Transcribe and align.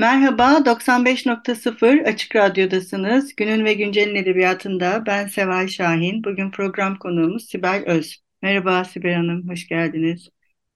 Merhaba, 0.00 0.64
95.0 0.64 2.04
Açık 2.04 2.36
Radyo'dasınız. 2.36 3.36
Günün 3.36 3.64
ve 3.64 3.74
Güncel'in 3.74 4.14
edebiyatında 4.14 5.06
ben 5.06 5.26
Seval 5.26 5.68
Şahin. 5.68 6.24
Bugün 6.24 6.50
program 6.50 6.98
konuğumuz 6.98 7.48
Sibel 7.48 7.84
Öz. 7.86 8.16
Merhaba 8.42 8.84
Sibel 8.84 9.14
Hanım, 9.14 9.48
hoş 9.48 9.68
geldiniz. 9.68 10.28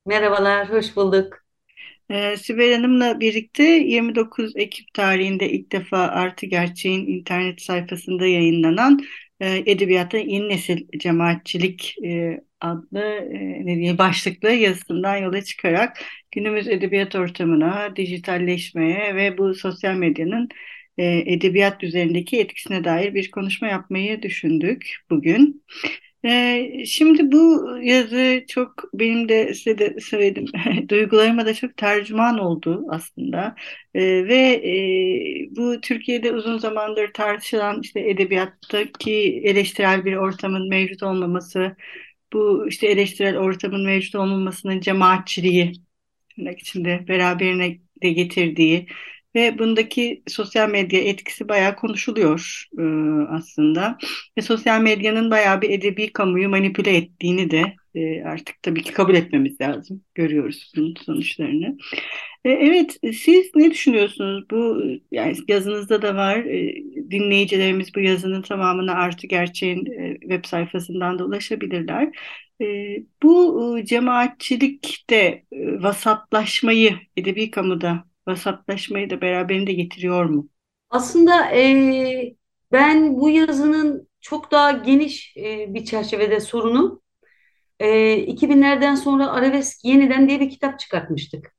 Merhabalar, 0.06 0.70
hoş 0.70 0.96
bulduk. 0.96 1.44
Ee, 2.10 2.36
Sibel 2.36 2.74
Hanım'la 2.74 3.20
birlikte 3.20 3.62
29 3.62 4.56
Ekim 4.56 4.86
tarihinde 4.94 5.50
ilk 5.50 5.72
defa 5.72 5.98
Artı 5.98 6.46
Gerçeğin 6.46 7.06
internet 7.06 7.62
sayfasında 7.62 8.26
yayınlanan 8.26 9.00
e, 9.40 9.62
Edebiyatta 9.66 10.18
Yeni 10.18 10.48
Nesil 10.48 10.86
Cemaatçilik 10.98 11.94
e, 12.04 12.40
adlı 12.64 13.00
e, 13.32 13.66
ne 13.66 13.76
diye 13.76 13.98
başlıklı 13.98 14.50
yazısından 14.50 15.16
yola 15.16 15.44
çıkarak 15.44 15.98
günümüz 16.32 16.68
edebiyat 16.68 17.14
ortamına, 17.14 17.96
dijitalleşmeye 17.96 19.16
ve 19.16 19.38
bu 19.38 19.54
sosyal 19.54 19.94
medyanın 19.94 20.48
e, 20.98 21.04
edebiyat 21.26 21.84
üzerindeki 21.84 22.40
etkisine 22.40 22.84
dair 22.84 23.14
bir 23.14 23.30
konuşma 23.30 23.68
yapmayı 23.68 24.22
düşündük 24.22 24.96
bugün. 25.10 25.64
Ee, 26.24 26.84
şimdi 26.86 27.32
bu 27.32 27.68
yazı 27.82 28.44
çok 28.48 28.84
benim 28.94 29.28
de 29.28 29.54
size 29.54 29.78
de 29.78 30.00
söyledim 30.00 30.46
duygularıma 30.88 31.46
da 31.46 31.54
çok 31.54 31.76
tercüman 31.76 32.38
oldu 32.38 32.86
aslında 32.90 33.54
Ee, 33.94 34.00
ve 34.28 34.36
e, 34.64 35.56
bu 35.56 35.80
Türkiye'de 35.80 36.32
uzun 36.32 36.58
zamandır 36.58 37.12
tartışılan 37.12 37.80
işte 37.82 38.00
edebiyattaki 38.10 39.12
eleştirel 39.44 40.04
bir 40.04 40.16
ortamın 40.16 40.68
mevcut 40.68 41.02
olmaması 41.02 41.76
bu 42.34 42.68
işte 42.68 42.86
eleştirel 42.86 43.38
ortamın 43.38 43.84
mevcut 43.86 44.14
olmamasının 44.14 44.80
cemaatçiliği 44.80 45.72
içinde 46.60 47.08
beraberine 47.08 47.78
de 48.02 48.12
getirdiği 48.12 48.88
ve 49.34 49.58
bundaki 49.58 50.22
sosyal 50.26 50.70
medya 50.70 51.00
etkisi 51.00 51.48
bayağı 51.48 51.76
konuşuluyor 51.76 52.64
e, 52.78 52.82
aslında. 53.28 53.98
Ve 54.38 54.42
sosyal 54.42 54.80
medyanın 54.80 55.30
bayağı 55.30 55.62
bir 55.62 55.70
edebi 55.70 56.12
kamuyu 56.12 56.48
manipüle 56.48 56.96
ettiğini 56.96 57.50
de 57.50 57.74
e, 57.94 58.22
artık 58.22 58.62
tabii 58.62 58.82
ki 58.82 58.92
kabul 58.92 59.14
etmemiz 59.14 59.60
lazım. 59.60 60.02
Görüyoruz 60.14 60.72
bunun 60.76 60.94
sonuçlarını. 61.06 61.78
E, 62.44 62.50
evet, 62.50 62.98
siz 63.02 63.50
ne 63.54 63.70
düşünüyorsunuz? 63.70 64.44
Bu 64.50 64.82
yani 65.10 65.36
yazınızda 65.48 66.02
da 66.02 66.16
var. 66.16 66.36
E, 66.36 66.74
dinleyicilerimiz 67.10 67.94
bu 67.94 68.00
yazının 68.00 68.42
tamamına 68.42 68.94
Artı 68.94 69.26
Gerçeğin 69.26 69.86
e, 69.86 70.18
web 70.20 70.44
sayfasından 70.44 71.18
da 71.18 71.24
ulaşabilirler. 71.24 72.18
E, 72.60 72.96
bu 73.22 73.78
e, 73.78 73.84
cemaatçilikte 73.84 75.44
e, 75.52 75.82
vasatlaşmayı 75.82 76.98
edebi 77.16 77.50
kamuda 77.50 78.04
vasatlaşmayı 78.28 79.10
da 79.10 79.20
beraberinde 79.20 79.72
getiriyor 79.72 80.24
mu? 80.24 80.48
Aslında 80.90 81.50
e, 81.50 82.34
ben 82.72 83.16
bu 83.20 83.30
yazının 83.30 84.08
çok 84.20 84.50
daha 84.50 84.70
geniş 84.72 85.36
e, 85.36 85.74
bir 85.74 85.84
çerçevede 85.84 86.40
sorunu 86.40 87.02
e, 87.80 88.16
2000'lerden 88.16 88.94
sonra 88.94 89.30
Arabesk 89.30 89.84
Yeniden 89.84 90.28
diye 90.28 90.40
bir 90.40 90.50
kitap 90.50 90.78
çıkartmıştık. 90.78 91.54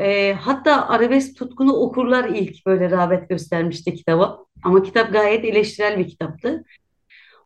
E, 0.00 0.32
hatta 0.32 0.88
arabesk 0.88 1.36
tutkunu 1.36 1.72
okurlar 1.72 2.28
ilk 2.28 2.66
böyle 2.66 2.90
rağbet 2.90 3.28
göstermişti 3.28 3.94
kitaba. 3.94 4.46
Ama 4.64 4.82
kitap 4.82 5.12
gayet 5.12 5.44
eleştirel 5.44 5.98
bir 5.98 6.08
kitaptı. 6.08 6.64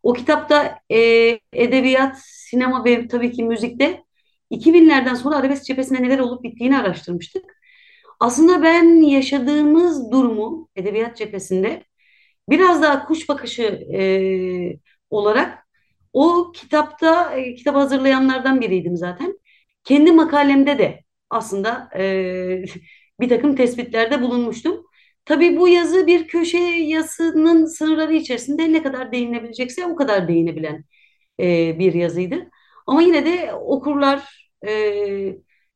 O 0.03 0.13
kitapta 0.13 0.79
e, 0.91 0.99
edebiyat, 1.53 2.19
sinema 2.23 2.85
ve 2.85 3.07
tabii 3.07 3.31
ki 3.31 3.43
müzikte 3.43 4.03
2000'lerden 4.49 5.15
sonra 5.15 5.35
arabesk 5.37 5.65
cephesinde 5.65 6.03
neler 6.03 6.19
olup 6.19 6.43
bittiğini 6.43 6.77
araştırmıştık. 6.77 7.52
Aslında 8.23 8.63
ben 8.63 9.01
yaşadığımız 9.01 10.11
durumu 10.11 10.69
edebiyat 10.75 11.17
cephesinde 11.17 11.83
biraz 12.49 12.81
daha 12.81 13.05
kuş 13.05 13.29
bakışı 13.29 13.63
e, 13.93 14.79
olarak 15.09 15.67
o 16.13 16.51
kitapta 16.55 17.35
e, 17.35 17.55
kitap 17.55 17.75
hazırlayanlardan 17.75 18.61
biriydim 18.61 18.97
zaten. 18.97 19.39
Kendi 19.83 20.11
makalemde 20.11 20.79
de 20.79 21.03
aslında 21.29 21.89
e, 21.97 22.65
bir 23.19 23.29
takım 23.29 23.55
tespitlerde 23.55 24.21
bulunmuştum. 24.21 24.85
Tabii 25.25 25.57
bu 25.59 25.67
yazı 25.67 26.07
bir 26.07 26.27
köşe 26.27 26.57
yazısının 26.59 27.65
sınırları 27.65 28.13
içerisinde 28.13 28.73
ne 28.73 28.83
kadar 28.83 29.11
değinebilecekse 29.11 29.85
o 29.85 29.95
kadar 29.95 30.27
değinebilen 30.27 30.85
e, 31.39 31.79
bir 31.79 31.93
yazıydı. 31.93 32.49
Ama 32.87 33.01
yine 33.01 33.25
de 33.25 33.53
okurlar, 33.53 34.49
e, 34.67 35.35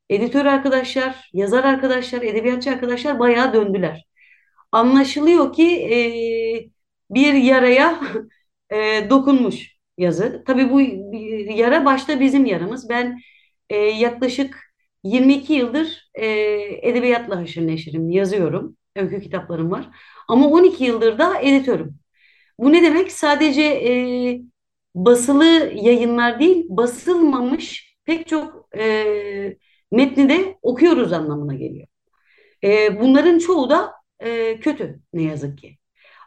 editör 0.09 0.45
arkadaşlar, 0.45 1.29
yazar 1.33 1.63
arkadaşlar, 1.63 2.21
edebiyatçı 2.21 2.69
arkadaşlar 2.71 3.19
bayağı 3.19 3.53
döndüler. 3.53 4.05
Anlaşılıyor 4.71 5.53
ki 5.53 5.65
e, 5.93 5.97
bir 7.09 7.33
yaraya 7.33 7.99
e, 8.71 9.09
dokunmuş 9.09 9.77
yazı. 9.97 10.43
Tabii 10.47 10.71
bu 10.71 10.81
yara 11.53 11.85
başta 11.85 12.19
bizim 12.19 12.45
yaramız. 12.45 12.89
Ben 12.89 13.19
e, 13.69 13.75
yaklaşık 13.77 14.73
22 15.03 15.53
yıldır 15.53 16.09
e, 16.15 16.25
edebiyatla 16.89 17.37
haşır 17.37 17.67
neşirim, 17.67 18.09
yazıyorum. 18.09 18.77
Öykü 18.95 19.21
kitaplarım 19.21 19.71
var. 19.71 19.89
Ama 20.27 20.47
12 20.49 20.83
yıldır 20.83 21.19
da 21.19 21.41
editörüm. 21.41 21.99
Bu 22.59 22.73
ne 22.73 22.81
demek? 22.83 23.11
Sadece 23.11 23.63
e, 23.63 24.41
basılı 24.95 25.45
yayınlar 25.75 26.39
değil, 26.39 26.65
basılmamış 26.69 27.95
pek 28.05 28.27
çok 28.27 28.69
e, 28.77 29.57
metni 29.91 30.29
de 30.29 30.57
okuyoruz 30.61 31.13
anlamına 31.13 31.53
geliyor. 31.53 31.87
E, 32.63 33.01
bunların 33.01 33.39
çoğu 33.39 33.69
da 33.69 33.93
e, 34.19 34.59
kötü 34.59 34.99
ne 35.13 35.23
yazık 35.23 35.57
ki. 35.57 35.77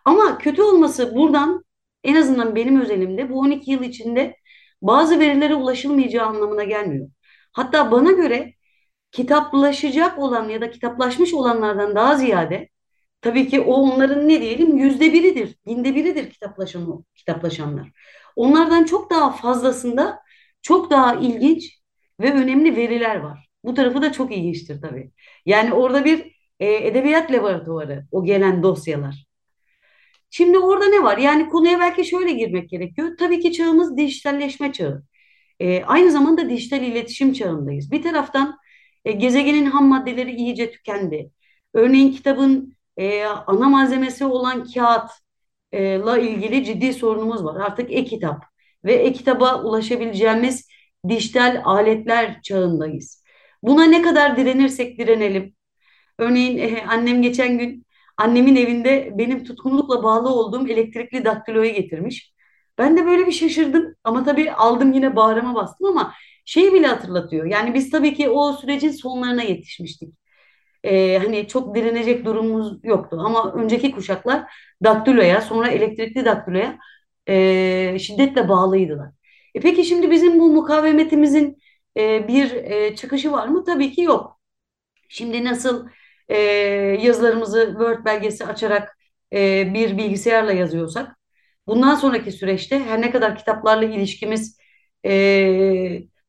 Ama 0.05 0.39
kötü 0.39 0.63
olması 0.63 1.15
buradan 1.17 1.65
en 2.05 2.15
azından 2.17 2.57
benim 2.57 2.81
özelimde 2.81 3.31
bu 3.31 3.41
12 3.41 3.71
yıl 3.71 3.83
içinde 3.83 4.37
bazı 4.83 5.21
verilere 5.21 5.55
ulaşılmayacağı 5.55 6.27
anlamına 6.27 6.65
gelmiyor. 6.65 7.09
Hatta 7.53 7.93
bana 7.93 8.13
göre 8.13 8.55
kitaplaşacak 9.13 10.19
olan 10.19 10.49
ya 10.49 10.61
da 10.61 10.71
kitaplaşmış 10.71 11.35
olanlardan 11.35 11.95
daha 11.95 12.17
ziyade 12.17 12.69
tabii 13.21 13.49
ki 13.49 13.61
o 13.61 13.75
onların 13.75 14.29
ne 14.29 14.41
diyelim 14.43 14.79
yüzde 14.79 15.13
biridir, 15.13 15.57
binde 15.67 15.95
biridir 15.95 16.31
kitaplaşan 16.31 17.05
kitaplaşanlar. 17.15 17.93
Onlardan 18.37 18.85
çok 18.85 19.11
daha 19.11 19.33
fazlasında 19.33 20.21
çok 20.63 20.91
daha 20.91 21.15
ilginç 21.15 21.81
ve 22.21 22.33
önemli 22.33 22.77
veriler 22.77 23.17
var. 23.17 23.50
Bu 23.65 23.75
tarafı 23.75 24.03
da 24.03 24.13
çok 24.13 24.33
ilginçtir 24.33 24.81
tabii. 24.83 25.11
Yani 25.47 25.73
orada 25.75 26.05
bir 26.05 26.37
e, 26.61 26.75
edebiyat 26.87 27.33
laboratuvarı 27.33 28.07
o 28.13 28.25
gelen 28.25 28.63
dosyalar. 28.63 29.27
Şimdi 30.31 30.59
orada 30.59 30.87
ne 30.87 31.03
var? 31.03 31.19
Yani 31.19 31.49
konuya 31.49 31.79
belki 31.81 32.05
şöyle 32.05 32.33
girmek 32.33 32.71
gerekiyor. 32.71 33.17
Tabii 33.19 33.41
ki 33.41 33.53
çağımız 33.53 33.97
dijitalleşme 33.97 34.73
çağı. 34.73 35.03
E, 35.61 35.85
aynı 35.85 36.11
zamanda 36.11 36.51
dijital 36.51 36.83
iletişim 36.83 37.33
çağındayız. 37.33 37.93
Bir 37.93 38.03
taraftan 38.03 38.59
e, 39.05 39.13
gezegenin 39.13 39.67
ham 39.67 39.89
maddeleri 39.89 40.33
iyice 40.35 40.71
tükendi. 40.71 41.31
Örneğin 41.75 42.13
kitabın 42.13 42.77
e, 42.97 43.25
ana 43.25 43.69
malzemesi 43.69 44.25
olan 44.25 44.65
kağıtla 44.75 46.19
ilgili 46.19 46.65
ciddi 46.65 46.93
sorunumuz 46.95 47.45
var. 47.45 47.61
Artık 47.61 47.93
e-kitap 47.93 48.45
ve 48.85 48.95
e-kitaba 48.95 49.63
ulaşabileceğimiz 49.63 50.69
dijital 51.09 51.63
aletler 51.65 52.43
çağındayız. 52.43 53.20
Buna 53.63 53.85
ne 53.85 54.03
kadar 54.03 54.37
direnirsek 54.37 54.99
direnelim. 54.99 55.55
Örneğin 56.19 56.59
e, 56.59 56.85
annem 56.89 57.23
geçen 57.23 57.59
gün 57.59 57.87
annemin 58.17 58.57
evinde 58.57 59.11
benim 59.19 59.45
tutkunlukla 59.45 60.03
bağlı 60.03 60.29
olduğum 60.31 60.69
elektrikli 60.69 61.25
daktiloyu 61.25 61.73
getirmiş. 61.75 62.35
Ben 62.79 62.97
de 62.97 63.07
böyle 63.07 63.27
bir 63.27 63.33
şaşırdım 63.33 63.97
ama 64.05 64.25
tabii 64.25 64.53
aldım 64.53 64.93
yine 64.93 65.17
bağrıma 65.17 65.55
bastım 65.55 65.87
ama 65.89 66.15
şeyi 66.45 66.73
bile 66.75 66.87
hatırlatıyor. 66.87 67.47
Yani 67.47 67.75
biz 67.75 67.91
tabii 67.91 68.15
ki 68.15 68.31
o 68.31 68.53
sürecin 68.53 68.91
sonlarına 68.91 69.43
yetişmiştik. 69.43 70.15
Ee, 70.85 71.19
hani 71.19 71.49
çok 71.49 71.75
direnecek 71.75 72.25
durumumuz 72.25 72.79
yoktu 72.85 73.17
ama 73.25 73.53
önceki 73.53 73.91
kuşaklar 73.93 74.53
daktiloya 74.85 75.41
sonra 75.41 75.69
elektrikli 75.69 76.25
daktiloya 76.25 76.79
e, 77.29 77.99
şiddetle 77.99 78.49
bağlıydılar. 78.49 79.11
E 79.55 79.61
peki 79.61 79.85
şimdi 79.85 80.11
bizim 80.11 80.39
bu 80.41 80.51
mukavemetimizin 80.53 81.59
e, 81.97 82.29
bir 82.29 82.53
e, 82.55 82.97
çıkışı 82.97 83.33
var 83.33 83.49
mı? 83.49 83.65
Tabii 83.65 83.93
ki 83.93 84.03
yok. 84.03 84.41
Şimdi 85.09 85.45
nasıl 85.45 85.89
e, 86.29 86.39
yazılarımızı 87.03 87.67
Word 87.71 88.05
belgesi 88.05 88.47
açarak 88.47 88.97
bir 89.33 89.99
bilgisayarla 89.99 90.53
yazıyorsak, 90.53 91.17
bundan 91.67 91.95
sonraki 91.95 92.33
süreçte 92.33 92.79
her 92.79 93.01
ne 93.01 93.11
kadar 93.11 93.39
kitaplarla 93.39 93.85
ilişkimiz 93.85 94.59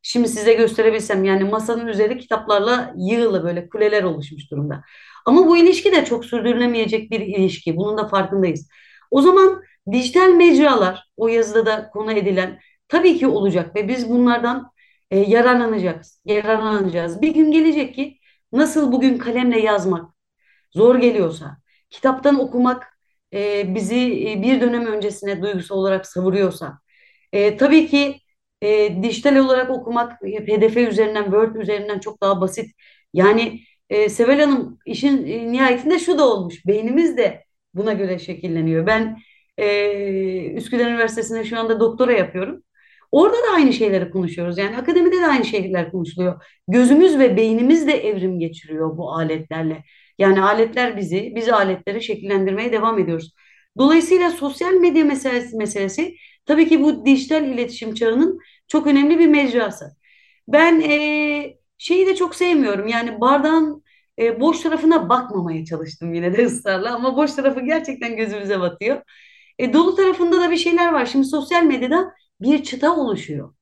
şimdi 0.01 0.27
size 0.27 0.53
gösterebilsem 0.53 1.23
yani 1.23 1.43
masanın 1.43 1.87
üzeri 1.87 2.17
kitaplarla 2.19 2.93
yığılı 2.97 3.43
böyle 3.43 3.69
kuleler 3.69 4.03
oluşmuş 4.03 4.51
durumda. 4.51 4.83
Ama 5.25 5.47
bu 5.47 5.57
ilişki 5.57 5.91
de 5.91 6.05
çok 6.05 6.25
sürdürülemeyecek 6.25 7.11
bir 7.11 7.19
ilişki. 7.19 7.77
Bunun 7.77 7.97
da 7.97 8.07
farkındayız. 8.07 8.69
O 9.11 9.21
zaman 9.21 9.61
dijital 9.91 10.29
mecralar 10.29 11.09
o 11.17 11.27
yazıda 11.27 11.65
da 11.65 11.89
konu 11.89 12.11
edilen 12.11 12.59
tabii 12.87 13.17
ki 13.17 13.27
olacak 13.27 13.75
ve 13.75 13.87
biz 13.87 14.09
bunlardan 14.09 14.71
e, 15.11 15.19
yararlanacağız. 15.19 16.21
Yararlanacağız. 16.25 17.21
Bir 17.21 17.33
gün 17.33 17.51
gelecek 17.51 17.95
ki 17.95 18.19
nasıl 18.51 18.91
bugün 18.91 19.17
kalemle 19.17 19.59
yazmak 19.59 20.11
zor 20.71 20.95
geliyorsa, 20.95 21.57
kitaptan 21.89 22.39
okumak 22.39 22.99
e, 23.33 23.75
bizi 23.75 24.29
e, 24.31 24.41
bir 24.43 24.61
dönem 24.61 24.85
öncesine 24.85 25.41
duygusal 25.41 25.75
olarak 25.77 26.07
savuruyorsa, 26.07 26.79
e, 27.33 27.57
tabii 27.57 27.87
ki 27.87 28.19
e, 28.61 29.03
dijital 29.03 29.35
olarak 29.35 29.69
okumak 29.69 30.19
PDF 30.21 30.77
üzerinden, 30.77 31.23
Word 31.23 31.55
üzerinden 31.55 31.99
çok 31.99 32.21
daha 32.21 32.41
basit. 32.41 32.71
Yani 33.13 33.61
e, 33.89 34.09
Sevel 34.09 34.39
Hanım 34.41 34.79
işin 34.85 35.27
e, 35.27 35.51
nihayetinde 35.51 35.99
şu 35.99 36.17
da 36.17 36.27
olmuş. 36.33 36.65
Beynimiz 36.67 37.17
de 37.17 37.45
buna 37.73 37.93
göre 37.93 38.19
şekilleniyor. 38.19 38.87
Ben 38.87 39.19
e, 39.57 40.53
Üsküdar 40.53 40.85
Üniversitesi'nde 40.91 41.43
şu 41.43 41.59
anda 41.59 41.79
doktora 41.79 42.11
yapıyorum. 42.13 42.63
Orada 43.11 43.37
da 43.37 43.53
aynı 43.55 43.73
şeyleri 43.73 44.11
konuşuyoruz. 44.11 44.57
Yani 44.57 44.77
akademide 44.77 45.21
de 45.21 45.27
aynı 45.27 45.45
şeyler 45.45 45.91
konuşuluyor. 45.91 46.43
Gözümüz 46.67 47.19
ve 47.19 47.37
beynimiz 47.37 47.87
de 47.87 48.07
evrim 48.07 48.39
geçiriyor 48.39 48.97
bu 48.97 49.11
aletlerle. 49.13 49.83
Yani 50.17 50.41
aletler 50.41 50.97
bizi, 50.97 51.33
biz 51.35 51.49
aletleri 51.49 52.03
şekillendirmeye 52.03 52.71
devam 52.71 52.99
ediyoruz. 52.99 53.33
Dolayısıyla 53.77 54.31
sosyal 54.31 54.73
medya 54.73 55.05
meselesi, 55.05 55.57
meselesi 55.57 56.15
tabii 56.45 56.69
ki 56.69 56.83
bu 56.83 57.05
dijital 57.05 57.45
iletişim 57.45 57.93
çağının 57.93 58.39
çok 58.67 58.87
önemli 58.87 59.19
bir 59.19 59.27
mecrası. 59.27 59.85
Ben 60.47 60.81
e, 60.81 61.57
şeyi 61.77 62.07
de 62.07 62.15
çok 62.15 62.35
sevmiyorum. 62.35 62.87
Yani 62.87 63.21
bardağın 63.21 63.83
e, 64.19 64.39
boş 64.39 64.59
tarafına 64.61 65.09
bakmamaya 65.09 65.65
çalıştım 65.65 66.13
yine 66.13 66.37
de 66.37 66.45
ısrarla 66.45 66.95
ama 66.95 67.17
boş 67.17 67.33
tarafı 67.33 67.61
gerçekten 67.61 68.15
gözümüze 68.17 68.59
batıyor. 68.59 69.01
E, 69.59 69.73
dolu 69.73 69.95
tarafında 69.95 70.41
da 70.41 70.51
bir 70.51 70.57
şeyler 70.57 70.93
var. 70.93 71.05
Şimdi 71.05 71.25
sosyal 71.25 71.63
medyada 71.63 72.13
bir 72.41 72.63
çıta 72.63 72.95
oluşuyor. 72.95 73.53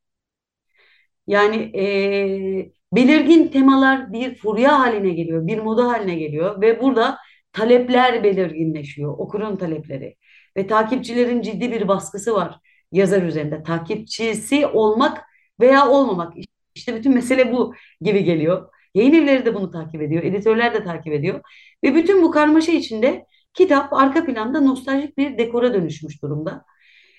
Yani 1.28 1.56
e, 1.56 2.72
belirgin 2.94 3.48
temalar 3.48 4.14
bir 4.14 4.36
furya 4.36 4.80
haline 4.80 5.10
geliyor, 5.10 5.48
bir 5.48 5.58
moda 5.60 5.88
haline 5.88 6.16
geliyor 6.16 6.62
ve 6.62 6.82
burada 6.82 7.18
talepler 7.54 8.24
belirginleşiyor, 8.24 9.14
okurun 9.18 9.58
talepleri 9.58 10.16
ve 10.58 10.68
takipçilerin 10.68 11.42
ciddi 11.42 11.72
bir 11.72 11.88
baskısı 11.88 12.34
var 12.34 12.60
yazar 12.92 13.22
üzerinde. 13.24 13.64
Takipçisi 13.64 14.68
olmak 14.68 15.24
veya 15.60 15.90
olmamak. 15.90 16.34
İşte 16.76 16.96
bütün 16.96 17.14
mesele 17.16 17.52
bu 17.54 17.74
gibi 18.02 18.24
geliyor. 18.24 18.70
Yayın 18.96 19.14
evleri 19.14 19.46
de 19.46 19.56
bunu 19.56 19.72
takip 19.72 20.02
ediyor, 20.02 20.24
editörler 20.24 20.74
de 20.74 20.84
takip 20.84 21.14
ediyor. 21.14 21.42
Ve 21.84 21.96
bütün 21.96 22.22
bu 22.24 22.32
karmaşa 22.32 22.72
içinde 22.72 23.26
kitap 23.54 23.94
arka 23.94 24.26
planda 24.26 24.62
nostaljik 24.62 25.18
bir 25.18 25.38
dekora 25.38 25.74
dönüşmüş 25.74 26.22
durumda. 26.22 26.66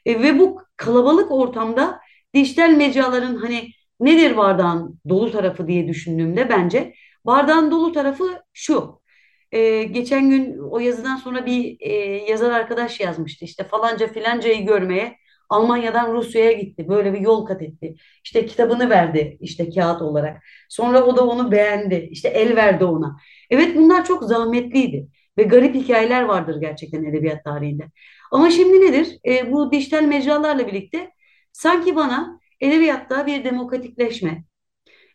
E, 0.06 0.22
ve 0.22 0.38
bu 0.38 0.62
kalabalık 0.76 1.32
ortamda 1.32 2.00
dijital 2.34 2.70
mecraların 2.70 3.36
hani 3.36 3.68
nedir 4.00 4.36
bardağın 4.36 5.00
dolu 5.08 5.32
tarafı 5.32 5.68
diye 5.68 5.88
düşündüğümde 5.88 6.48
bence 6.48 6.94
bardağın 7.26 7.70
dolu 7.70 7.92
tarafı 7.92 8.42
şu. 8.52 9.00
E, 9.52 9.82
geçen 9.82 10.30
gün 10.30 10.58
o 10.58 10.78
yazıdan 10.78 11.16
sonra 11.16 11.46
bir 11.46 11.76
e, 11.80 11.92
yazar 12.30 12.50
arkadaş 12.50 13.00
yazmıştı. 13.00 13.44
İşte 13.44 13.64
falanca 13.64 14.06
filancayı 14.06 14.66
görmeye 14.66 15.16
Almanya'dan 15.48 16.12
Rusya'ya 16.14 16.52
gitti. 16.52 16.88
Böyle 16.88 17.12
bir 17.12 17.20
yol 17.20 17.46
kat 17.46 17.62
etti. 17.62 17.94
İşte 18.24 18.46
kitabını 18.46 18.90
verdi 18.90 19.36
işte 19.40 19.70
kağıt 19.70 20.02
olarak. 20.02 20.42
Sonra 20.68 21.04
o 21.04 21.16
da 21.16 21.26
onu 21.26 21.52
beğendi. 21.52 22.08
İşte 22.10 22.28
el 22.28 22.56
verdi 22.56 22.84
ona. 22.84 23.16
Evet 23.50 23.76
bunlar 23.76 24.04
çok 24.04 24.24
zahmetliydi. 24.24 25.08
Ve 25.40 25.44
garip 25.44 25.74
hikayeler 25.74 26.22
vardır 26.22 26.60
gerçekten 26.60 27.04
edebiyat 27.04 27.44
tarihinde. 27.44 27.90
Ama 28.30 28.50
şimdi 28.50 28.80
nedir? 28.80 29.18
E, 29.26 29.52
bu 29.52 29.72
dijital 29.72 30.02
mecralarla 30.02 30.66
birlikte 30.66 31.10
sanki 31.52 31.96
bana 31.96 32.40
edebiyatta 32.60 33.26
bir 33.26 33.44
demokratikleşme, 33.44 34.44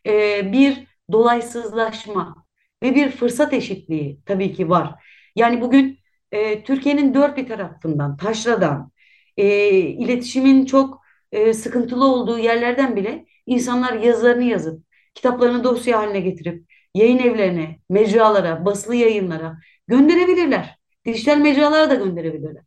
e, 0.06 0.52
bir 0.52 0.88
dolaysızlaşma 1.12 2.46
ve 2.84 2.96
bir 2.96 3.10
fırsat 3.12 3.54
eşitliği 3.54 4.20
tabii 4.26 4.54
ki 4.54 4.70
var. 4.70 4.96
Yani 5.36 5.62
bugün 5.62 6.00
e, 6.32 6.64
Türkiye'nin 6.64 7.14
dört 7.14 7.38
bir 7.38 7.48
tarafından, 7.48 8.18
taşradan, 8.18 8.92
e, 9.38 9.70
iletişimin 9.80 10.66
çok 10.66 11.02
e, 11.32 11.54
sıkıntılı 11.54 12.06
olduğu 12.06 12.40
yerlerden 12.40 12.96
bile 12.96 13.26
insanlar 13.46 13.94
yazılarını 13.94 14.44
yazıp, 14.44 14.86
kitaplarını 15.14 15.64
dosya 15.64 16.00
haline 16.00 16.20
getirip, 16.20 16.66
yayın 16.96 17.20
evlerine, 17.20 17.80
mecralara, 17.90 18.66
basılı 18.66 18.96
yayınlara 18.96 19.58
gönderebilirler. 19.88 20.78
Dijital 21.06 21.38
mecralara 21.38 21.90
da 21.90 21.96
gönderebilirler. 21.96 22.64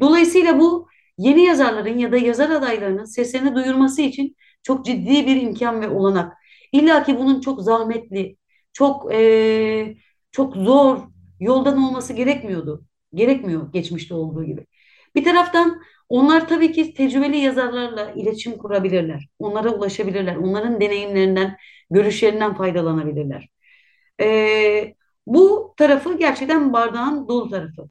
Dolayısıyla 0.00 0.60
bu 0.60 0.88
yeni 1.18 1.44
yazarların 1.44 1.98
ya 1.98 2.12
da 2.12 2.16
yazar 2.16 2.50
adaylarının 2.50 3.04
seslerini 3.04 3.54
duyurması 3.54 4.02
için 4.02 4.36
çok 4.62 4.84
ciddi 4.84 5.26
bir 5.26 5.42
imkan 5.42 5.80
ve 5.80 5.88
olanak. 5.88 6.32
İlla 6.72 7.04
ki 7.04 7.18
bunun 7.18 7.40
çok 7.40 7.62
zahmetli, 7.62 8.36
çok 8.72 9.14
e, 9.14 9.96
çok 10.30 10.56
zor 10.56 10.98
yoldan 11.40 11.78
olması 11.78 12.12
gerekmiyordu. 12.12 12.84
Gerekmiyor 13.14 13.72
geçmişte 13.72 14.14
olduğu 14.14 14.44
gibi. 14.44 14.66
Bir 15.14 15.24
taraftan 15.24 15.82
onlar 16.08 16.48
tabii 16.48 16.72
ki 16.72 16.94
tecrübeli 16.94 17.36
yazarlarla 17.36 18.10
iletişim 18.10 18.58
kurabilirler. 18.58 19.28
Onlara 19.38 19.70
ulaşabilirler. 19.70 20.36
Onların 20.36 20.80
deneyimlerinden, 20.80 21.56
görüşlerinden 21.90 22.54
faydalanabilirler. 22.54 23.48
E, 24.20 24.94
bu 25.34 25.74
tarafı 25.76 26.18
gerçekten 26.18 26.72
bardağın 26.72 27.28
dolu 27.28 27.50
tarafı. 27.50 27.88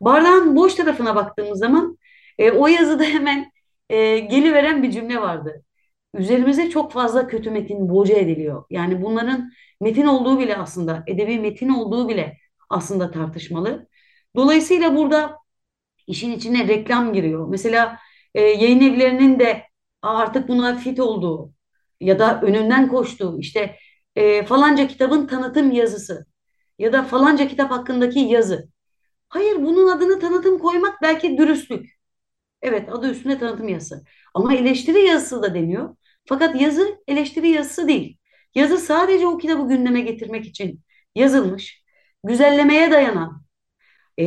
Bardağın 0.00 0.56
boş 0.56 0.74
tarafına 0.74 1.16
baktığımız 1.16 1.58
zaman 1.58 1.98
e, 2.38 2.50
o 2.50 2.66
yazıda 2.66 3.04
hemen 3.04 3.52
e, 3.90 4.18
geliveren 4.18 4.82
bir 4.82 4.90
cümle 4.90 5.20
vardı. 5.20 5.62
Üzerimize 6.14 6.70
çok 6.70 6.92
fazla 6.92 7.26
kötü 7.28 7.50
metin 7.50 7.88
boca 7.88 8.16
ediliyor. 8.16 8.64
Yani 8.70 9.02
bunların 9.02 9.52
metin 9.80 10.06
olduğu 10.06 10.38
bile 10.38 10.56
aslında, 10.56 11.04
edebi 11.06 11.40
metin 11.40 11.68
olduğu 11.68 12.08
bile 12.08 12.38
aslında 12.70 13.10
tartışmalı. 13.10 13.88
Dolayısıyla 14.36 14.96
burada 14.96 15.38
işin 16.06 16.32
içine 16.32 16.68
reklam 16.68 17.12
giriyor. 17.12 17.48
Mesela 17.48 17.98
e, 18.34 18.42
yayın 18.42 18.80
evlerinin 18.80 19.38
de 19.38 19.62
artık 20.02 20.48
buna 20.48 20.76
fit 20.76 21.00
olduğu 21.00 21.52
ya 22.00 22.18
da 22.18 22.40
önünden 22.40 22.88
koştuğu 22.88 23.40
işte 23.40 23.76
e, 24.16 24.44
falanca 24.46 24.88
kitabın 24.88 25.26
tanıtım 25.26 25.70
yazısı 25.72 26.26
ya 26.78 26.92
da 26.92 27.02
falanca 27.02 27.48
kitap 27.48 27.70
hakkındaki 27.70 28.18
yazı. 28.18 28.68
Hayır 29.28 29.56
bunun 29.56 29.88
adını 29.88 30.20
tanıtım 30.20 30.58
koymak 30.58 31.02
belki 31.02 31.38
dürüstlük. 31.38 31.98
Evet 32.62 32.88
adı 32.92 33.10
üstünde 33.10 33.38
tanıtım 33.38 33.68
yazısı. 33.68 34.04
Ama 34.34 34.54
eleştiri 34.54 35.00
yazısı 35.00 35.42
da 35.42 35.54
deniyor. 35.54 35.96
Fakat 36.24 36.60
yazı 36.60 36.98
eleştiri 37.08 37.48
yazısı 37.48 37.88
değil. 37.88 38.18
Yazı 38.54 38.78
sadece 38.78 39.26
o 39.26 39.38
kitabı 39.38 39.68
gündeme 39.68 40.00
getirmek 40.00 40.46
için 40.46 40.80
yazılmış, 41.14 41.82
güzellemeye 42.24 42.90
dayanan, 42.90 43.42
e, 44.18 44.24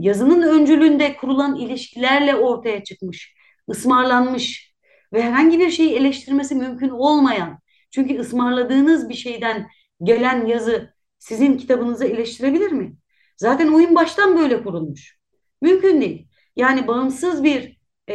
yazının 0.00 0.42
öncülüğünde 0.42 1.16
kurulan 1.16 1.56
ilişkilerle 1.56 2.36
ortaya 2.36 2.84
çıkmış, 2.84 3.34
ısmarlanmış 3.70 4.74
ve 5.12 5.22
herhangi 5.22 5.58
bir 5.58 5.70
şeyi 5.70 5.94
eleştirmesi 5.96 6.54
mümkün 6.54 6.88
olmayan, 6.88 7.58
çünkü 7.90 8.18
ısmarladığınız 8.18 9.08
bir 9.08 9.14
şeyden 9.14 9.68
gelen 10.02 10.46
yazı 10.46 10.95
sizin 11.26 11.56
kitabınızı 11.56 12.04
eleştirebilir 12.04 12.72
mi? 12.72 12.96
Zaten 13.36 13.68
oyun 13.68 13.94
baştan 13.94 14.38
böyle 14.38 14.62
kurulmuş. 14.62 15.18
Mümkün 15.62 16.00
değil. 16.00 16.28
Yani 16.56 16.86
bağımsız 16.86 17.44
bir 17.44 17.78
e, 18.08 18.14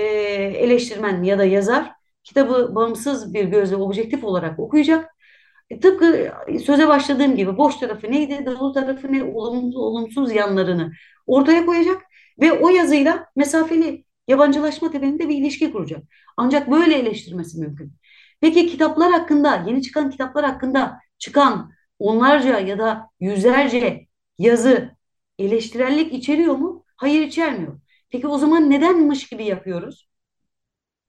eleştirmen 0.63 1.23
ya 1.23 1.39
da 1.39 1.45
yazar 1.45 1.91
kitabı 2.23 2.75
bağımsız 2.75 3.33
bir 3.33 3.43
gözle 3.43 3.75
objektif 3.75 4.23
olarak 4.23 4.59
okuyacak. 4.59 5.15
E, 5.69 5.79
tıpkı 5.79 6.31
söze 6.65 6.87
başladığım 6.87 7.35
gibi 7.35 7.57
boş 7.57 7.75
tarafı 7.75 8.11
neydi, 8.11 8.45
dolu 8.45 8.73
tarafı 8.73 9.13
ne, 9.13 9.23
olumsuz, 9.23 9.75
olumsuz 9.75 10.31
yanlarını 10.31 10.91
ortaya 11.27 11.65
koyacak 11.65 12.01
ve 12.41 12.51
o 12.51 12.69
yazıyla 12.69 13.25
mesafeli 13.35 14.05
yabancılaşma 14.27 14.91
temelinde 14.91 15.29
bir 15.29 15.37
ilişki 15.37 15.71
kuracak. 15.71 16.03
Ancak 16.37 16.71
böyle 16.71 16.95
eleştirmesi 16.95 17.59
mümkün. 17.59 17.93
Peki 18.41 18.67
kitaplar 18.67 19.11
hakkında, 19.11 19.63
yeni 19.67 19.81
çıkan 19.81 20.09
kitaplar 20.09 20.45
hakkında 20.45 20.99
çıkan 21.19 21.71
onlarca 22.01 22.59
ya 22.59 22.79
da 22.79 23.09
yüzlerce 23.19 24.07
yazı 24.37 24.95
eleştirellik 25.39 26.13
içeriyor 26.13 26.55
mu? 26.55 26.85
Hayır 26.95 27.21
içermiyor. 27.21 27.79
Peki 28.09 28.27
o 28.27 28.37
zaman 28.37 28.69
neden 28.69 28.99
mış 28.99 29.29
gibi 29.29 29.45
yapıyoruz? 29.45 30.09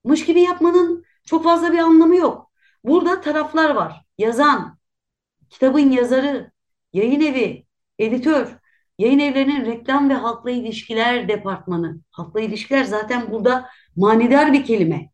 Mış 0.03 0.25
gibi 0.25 0.41
yapmanın 0.41 1.05
çok 1.25 1.43
fazla 1.43 1.73
bir 1.73 1.77
anlamı 1.77 2.15
yok. 2.15 2.51
Burada 2.83 3.21
taraflar 3.21 3.69
var. 3.69 4.05
Yazan, 4.17 4.77
kitabın 5.49 5.91
yazarı, 5.91 6.51
yayın 6.93 7.21
evi, 7.21 7.65
editör, 7.99 8.57
yayın 8.99 9.19
evlerinin 9.19 9.65
reklam 9.65 10.09
ve 10.09 10.13
halkla 10.13 10.51
ilişkiler 10.51 11.27
departmanı. 11.27 11.99
Halkla 12.11 12.41
ilişkiler 12.41 12.83
zaten 12.83 13.31
burada 13.31 13.69
manidar 13.95 14.53
bir 14.53 14.65
kelime. 14.65 15.09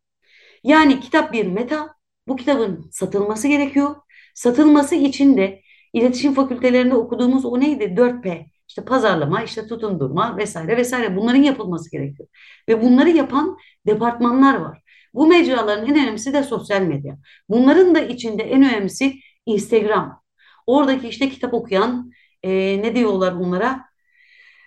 Yani 0.64 1.00
kitap 1.00 1.34
bir 1.34 1.46
meta, 1.48 1.96
bu 2.28 2.36
kitabın 2.36 2.90
satılması 2.92 3.48
gerekiyor. 3.48 3.96
Satılması 4.34 4.96
için 4.96 5.38
de 5.38 5.62
iletişim 5.94 6.34
fakültelerinde 6.34 6.96
okuduğumuz 6.96 7.46
o 7.46 7.60
neydi? 7.60 7.84
4P. 7.84 8.46
İşte 8.68 8.86
pazarlama, 8.86 9.44
işte 9.44 9.68
tutundurma 9.68 10.38
vesaire 10.38 10.78
vesaire 10.78 11.16
bunların 11.16 11.42
yapılması 11.42 11.92
gerekiyor. 11.92 12.30
Ve 12.70 12.82
bunları 12.82 13.10
yapan 13.10 13.58
departmanlar 13.88 14.56
var. 14.56 14.82
Bu 15.14 15.28
mecraların 15.28 15.86
en 15.86 15.96
önemlisi 15.96 16.34
de 16.34 16.44
sosyal 16.44 16.82
medya. 16.82 17.18
Bunların 17.50 17.96
da 17.96 18.00
içinde 18.00 18.44
en 18.44 18.64
önemlisi 18.64 19.14
Instagram. 19.46 20.22
Oradaki 20.68 21.08
işte 21.08 21.30
kitap 21.30 21.54
okuyan 21.54 22.12
e, 22.44 22.50
ne 22.82 22.96
diyorlar 22.96 23.32
onlara? 23.32 23.90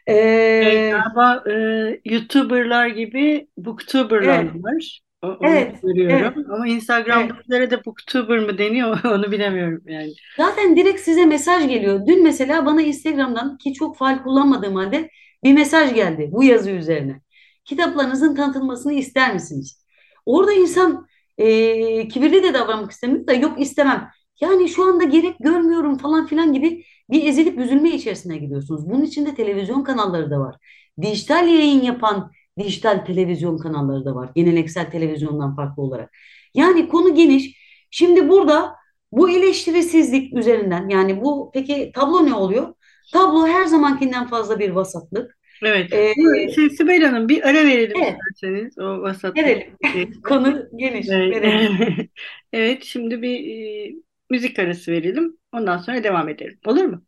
E, 0.07 0.15
ee, 0.15 0.91
galiba 0.91 1.51
e, 1.51 2.01
YouTuber'lar 2.05 2.87
gibi 2.87 3.49
Booktuber'lar 3.57 4.43
evet. 4.43 4.65
var. 4.65 5.01
O, 5.23 5.37
evet. 5.41 5.77
Evet. 5.85 6.37
Ama 6.51 6.69
Instagram'dakilere 6.69 7.63
evet. 7.63 7.71
de 7.71 7.85
Booktuber 7.85 8.39
mı 8.39 8.59
deniyor 8.59 9.05
onu 9.05 9.33
bilemiyorum 9.33 9.83
yani. 9.87 10.13
Zaten 10.37 10.77
direkt 10.77 11.01
size 11.01 11.27
mesaj 11.27 11.69
geliyor. 11.69 12.07
Dün 12.07 12.23
mesela 12.23 12.67
bana 12.67 12.83
Instagram'dan 12.83 13.59
ki 13.59 13.73
çok 13.73 13.97
faal 13.97 14.23
kullanmadığım 14.23 14.75
halde 14.75 15.11
bir 15.45 15.53
mesaj 15.53 15.95
geldi 15.95 16.29
bu 16.33 16.45
yazı 16.45 16.71
üzerine. 16.71 17.21
Kitaplarınızın 17.65 18.35
tanıtılmasını 18.35 18.93
ister 18.93 19.35
misiniz? 19.35 19.85
Orada 20.27 20.53
insan 20.53 21.07
e, 21.39 22.09
kibirli 22.09 22.43
de 22.43 22.55
davranmak 22.55 22.91
istemiyor 22.91 23.27
da 23.27 23.33
yok 23.33 23.61
istemem. 23.61 24.11
Yani 24.41 24.69
şu 24.69 24.85
anda 24.85 25.05
gerek 25.05 25.37
görmüyorum 25.41 25.99
falan 25.99 26.27
filan 26.27 26.53
gibi 26.53 26.85
bir 27.11 27.27
ezilip 27.29 27.59
üzülme 27.59 27.91
içerisine 27.91 28.37
gidiyorsunuz. 28.39 28.91
Bunun 28.91 29.03
içinde 29.05 29.35
televizyon 29.35 29.83
kanalları 29.85 30.31
da 30.31 30.41
var. 30.41 30.57
Dijital 31.03 31.49
yayın 31.49 31.83
yapan 31.83 32.33
dijital 32.59 33.05
televizyon 33.05 33.59
kanalları 33.59 34.05
da 34.05 34.15
var. 34.15 34.31
Geleneksel 34.35 34.91
televizyondan 34.91 35.57
farklı 35.57 35.83
olarak. 35.83 36.11
Yani 36.55 36.89
konu 36.89 37.15
geniş. 37.15 37.63
Şimdi 37.91 38.29
burada 38.29 38.77
bu 39.13 39.31
eleştirisizlik 39.31 40.35
üzerinden 40.35 40.89
yani 40.89 41.21
bu 41.21 41.51
peki 41.55 41.93
tablo 41.95 42.27
ne 42.27 42.35
oluyor? 42.35 42.75
Tablo 43.13 43.47
her 43.47 43.65
zamankinden 43.65 44.27
fazla 44.27 44.59
bir 44.59 44.71
vasatlık. 44.71 45.39
Evet. 45.63 45.93
Ee, 45.93 46.15
şey, 46.55 46.71
Sibel 46.71 47.03
Hanım 47.03 47.29
bir 47.29 47.49
ara 47.49 47.67
verelim 47.67 47.97
evet. 48.03 48.17
isterseniz 48.33 48.79
o 48.79 49.03
vasatlık. 49.03 49.37
Verelim. 49.37 50.21
Konu 50.23 50.69
geniş. 50.77 51.09
Evet. 51.09 51.37
Verelim. 51.37 52.09
evet 52.53 52.85
şimdi 52.85 53.23
bir 53.23 53.57
e, 53.91 53.95
müzik 54.31 54.59
arası 54.59 54.93
verelim. 54.93 55.37
Ondan 55.53 55.79
sonra 55.79 56.05
devam 56.05 56.29
edelim. 56.29 56.59
Olur 56.67 56.85
mu? 56.85 57.03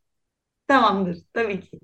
Tamamdır. 0.69 1.19
Tabii 1.33 1.61
ki. 1.61 1.81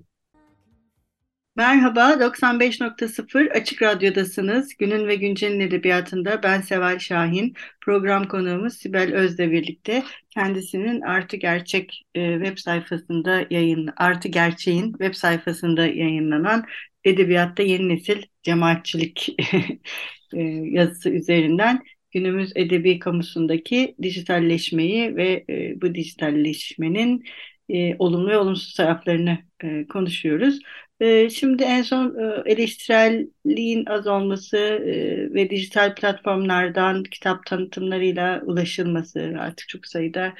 Merhaba, 1.61 2.19
95.0 2.19 3.49
Açık 3.51 3.81
Radyo'dasınız. 3.81 4.77
Günün 4.77 5.07
ve 5.07 5.15
Güncel'in 5.15 5.59
edebiyatında 5.59 6.43
ben 6.43 6.61
Seval 6.61 6.99
Şahin. 6.99 7.53
Program 7.81 8.27
konuğumuz 8.27 8.73
Sibel 8.73 9.13
Öz'le 9.13 9.39
birlikte 9.39 10.03
kendisinin 10.29 11.01
Artı 11.01 11.37
Gerçek 11.37 12.05
e, 12.15 12.33
web 12.33 12.57
sayfasında 12.57 13.45
yayın 13.49 13.89
Artı 13.97 14.27
Gerçeğin 14.27 14.91
web 14.91 15.13
sayfasında 15.13 15.85
yayınlanan 15.85 16.65
Edebiyatta 17.03 17.63
Yeni 17.63 17.89
Nesil 17.89 18.21
Cemaatçilik 18.43 19.29
e, 20.33 20.41
yazısı 20.65 21.09
üzerinden 21.09 21.83
günümüz 22.11 22.51
edebi 22.55 22.99
kamusundaki 22.99 23.95
dijitalleşmeyi 24.01 25.15
ve 25.15 25.45
e, 25.49 25.81
bu 25.81 25.95
dijitalleşmenin 25.95 27.23
olumlu 27.99 28.29
ve 28.29 28.37
olumsuz 28.37 28.73
taraflarını 28.73 29.37
konuşuyoruz. 29.89 30.59
E, 31.01 31.29
şimdi 31.29 31.63
en 31.63 31.81
son 31.81 32.15
e, 32.19 32.51
eleştirelliğin 32.51 33.85
az 33.85 34.07
olması 34.07 34.57
e, 34.57 35.33
ve 35.33 35.49
dijital 35.49 35.95
platformlardan 35.95 37.03
kitap 37.03 37.45
tanıtımlarıyla 37.45 38.41
ulaşılması 38.45 39.35
artık 39.39 39.69
çok 39.69 39.85
sayıda 39.87 40.33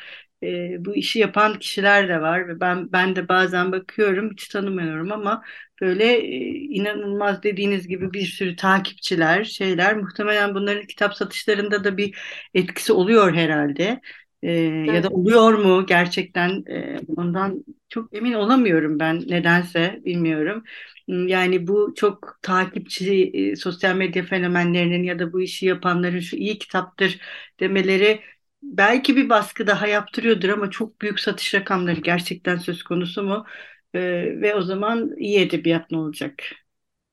e, 0.44 0.76
bu 0.86 0.96
işi 0.96 1.20
yapan 1.20 1.60
kişiler 1.60 2.10
de 2.10 2.22
var 2.22 2.48
ve 2.48 2.60
ben 2.60 2.92
ben 2.92 3.16
de 3.16 3.30
bazen 3.30 3.72
bakıyorum 3.72 4.32
hiç 4.32 4.48
tanımıyorum 4.48 5.12
ama 5.12 5.44
böyle 5.82 6.06
e, 6.18 6.38
inanılmaz 6.50 7.44
dediğiniz 7.44 7.88
gibi 7.88 8.14
bir 8.14 8.26
sürü 8.26 8.56
takipçiler 8.56 9.44
şeyler 9.44 9.98
muhtemelen 9.98 10.56
bunların 10.56 10.88
kitap 10.88 11.16
satışlarında 11.16 11.84
da 11.84 11.98
bir 11.98 12.18
etkisi 12.54 12.94
oluyor 12.94 13.34
herhalde. 13.34 14.02
E, 14.44 14.52
evet. 14.52 14.88
Ya 14.96 15.04
da 15.04 15.10
oluyor 15.10 15.54
mu 15.54 15.86
gerçekten 15.86 16.64
e, 16.70 17.00
ondan 17.18 17.64
çok 17.92 18.14
emin 18.14 18.34
olamıyorum 18.34 19.00
ben 19.00 19.22
nedense 19.28 20.02
bilmiyorum. 20.06 20.64
Yani 21.08 21.68
bu 21.68 21.94
çok 21.96 22.40
takipçi 22.42 23.32
e, 23.34 23.56
sosyal 23.56 23.96
medya 23.96 24.24
fenomenlerinin 24.24 25.04
ya 25.04 25.20
da 25.20 25.34
bu 25.34 25.42
işi 25.42 25.66
yapanların 25.66 26.20
şu 26.20 26.36
iyi 26.36 26.60
kitaptır 26.60 27.20
demeleri 27.60 28.22
belki 28.64 29.16
bir 29.16 29.30
baskı 29.30 29.68
daha 29.68 29.88
yaptırıyordur 29.88 30.50
ama 30.50 30.70
çok 30.70 31.02
büyük 31.02 31.20
satış 31.20 31.56
rakamları 31.56 32.00
gerçekten 32.00 32.58
söz 32.58 32.84
konusu 32.84 33.24
mu? 33.24 33.46
E, 33.94 34.00
ve 34.42 34.56
o 34.56 34.62
zaman 34.62 35.18
iyi 35.18 35.40
edebiyat 35.40 35.92
ne 35.92 35.98
olacak? 35.98 36.44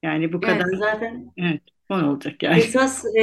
Yani 0.02 0.32
bu 0.32 0.40
kadar 0.40 0.66
evet, 0.68 0.78
zaten 0.78 1.32
evet, 1.36 1.62
o 1.90 1.94
olacak 1.94 2.42
yani. 2.42 2.58
Esas 2.58 3.04
e, 3.16 3.20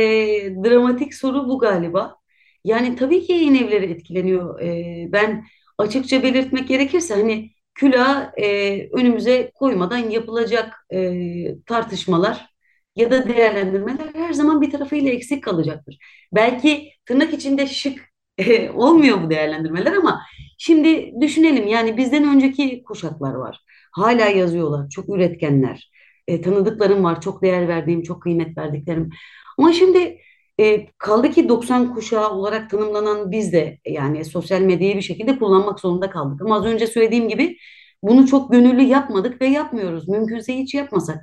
dramatik 0.64 1.14
soru 1.14 1.48
bu 1.48 1.60
galiba. 1.60 2.16
Yani 2.64 2.96
tabii 2.96 3.24
ki 3.24 3.34
yayın 3.34 3.56
evleri 3.56 3.86
etkileniyor. 3.86 4.62
E, 4.62 5.08
ben 5.12 5.46
açıkça 5.78 6.24
belirtmek 6.24 6.68
gerekirse 6.68 7.14
hani 7.14 7.52
külah 7.76 8.32
e, 8.38 8.90
önümüze 8.90 9.52
koymadan 9.56 9.98
yapılacak 9.98 10.86
e, 10.94 11.64
tartışmalar 11.66 12.50
ya 12.96 13.12
da 13.12 13.30
değerlendirmeler 13.30 14.06
her 14.14 14.34
zaman 14.34 14.62
bir 14.62 14.72
tarafıyla 14.72 15.12
eksik 15.12 15.44
kalacaktır. 15.44 15.98
Belki 16.34 16.90
tırnak 17.06 17.34
içinde 17.34 17.68
şık 17.68 18.00
e, 18.38 18.70
olmuyor 18.70 19.24
bu 19.24 19.30
değerlendirmeler 19.30 19.94
ama 19.94 20.22
şimdi 20.58 21.14
düşünelim 21.22 21.68
yani 21.68 21.98
bizden 21.98 22.24
önceki 22.36 22.84
kuşaklar 22.84 23.34
var. 23.34 23.60
Hala 23.92 24.26
yazıyorlar, 24.26 24.90
çok 24.90 25.10
üretkenler. 25.10 25.92
E, 26.28 26.42
tanıdıklarım 26.42 27.04
var, 27.04 27.22
çok 27.22 27.42
değer 27.42 27.68
verdiğim, 27.68 28.04
çok 28.04 28.22
kıymet 28.22 28.58
verdiklerim. 28.58 29.10
Ama 29.58 29.74
şimdi 29.74 30.18
e, 30.60 30.88
kaldı 30.98 31.32
ki 31.32 31.50
90 31.50 31.94
kuşağı 31.96 32.32
olarak 32.32 32.70
tanımlanan 32.70 33.32
biz 33.32 33.54
de 33.54 33.80
yani 33.86 34.26
sosyal 34.26 34.62
medyayı 34.62 34.96
bir 34.96 35.02
şekilde 35.02 35.40
kullanmak 35.40 35.80
zorunda 35.80 36.10
kaldık. 36.10 36.42
Ama 36.42 36.56
az 36.56 36.66
önce 36.66 36.88
söylediğim 36.88 37.30
gibi 37.30 37.58
bunu 38.04 38.28
çok 38.28 38.52
gönüllü 38.52 38.82
yapmadık 38.82 39.42
ve 39.42 39.46
yapmıyoruz. 39.48 40.08
Mümkünse 40.08 40.58
hiç 40.58 40.74
yapmasak. 40.74 41.18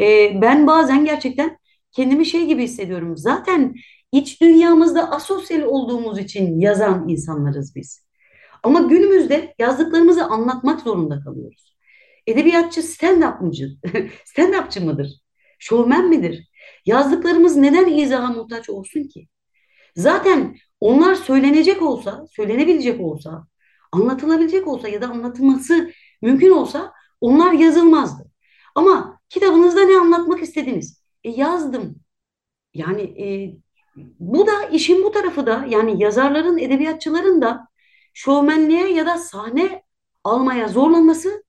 E, 0.00 0.32
ben 0.42 0.66
bazen 0.66 1.04
gerçekten 1.04 1.58
kendimi 1.92 2.26
şey 2.26 2.46
gibi 2.46 2.62
hissediyorum. 2.64 3.16
Zaten 3.16 3.74
iç 4.12 4.40
dünyamızda 4.40 5.10
asosyal 5.10 5.62
olduğumuz 5.62 6.18
için 6.18 6.60
yazan 6.60 7.08
insanlarız 7.08 7.76
biz. 7.76 8.06
Ama 8.62 8.80
günümüzde 8.80 9.54
yazdıklarımızı 9.58 10.24
anlatmak 10.24 10.80
zorunda 10.80 11.20
kalıyoruz. 11.20 11.76
Edebiyatçı 12.26 12.80
stand-up'cı, 12.82 13.76
stand-up'cı 14.24 14.84
mıdır? 14.84 15.21
Şovmen 15.62 16.08
midir? 16.08 16.48
Yazdıklarımız 16.86 17.56
neden 17.56 17.86
izaha 17.86 18.32
muhtaç 18.32 18.70
olsun 18.70 19.08
ki? 19.08 19.28
Zaten 19.96 20.56
onlar 20.80 21.14
söylenecek 21.14 21.82
olsa, 21.82 22.26
söylenebilecek 22.30 23.00
olsa, 23.00 23.46
anlatılabilecek 23.92 24.68
olsa 24.68 24.88
ya 24.88 25.00
da 25.02 25.08
anlatılması 25.08 25.90
mümkün 26.22 26.50
olsa 26.50 26.92
onlar 27.20 27.52
yazılmazdı. 27.52 28.30
Ama 28.74 29.20
kitabınızda 29.28 29.84
ne 29.84 29.96
anlatmak 29.96 30.42
istediniz? 30.42 31.02
E, 31.24 31.30
yazdım. 31.30 31.96
Yani 32.74 33.02
e, 33.02 33.26
bu 34.20 34.46
da 34.46 34.62
işin 34.62 35.04
bu 35.04 35.10
tarafı 35.10 35.46
da 35.46 35.66
yani 35.68 36.02
yazarların, 36.02 36.58
edebiyatçıların 36.58 37.42
da 37.42 37.68
şovmenliğe 38.14 38.92
ya 38.92 39.06
da 39.06 39.18
sahne 39.18 39.82
almaya 40.24 40.68
zorlanması, 40.68 41.44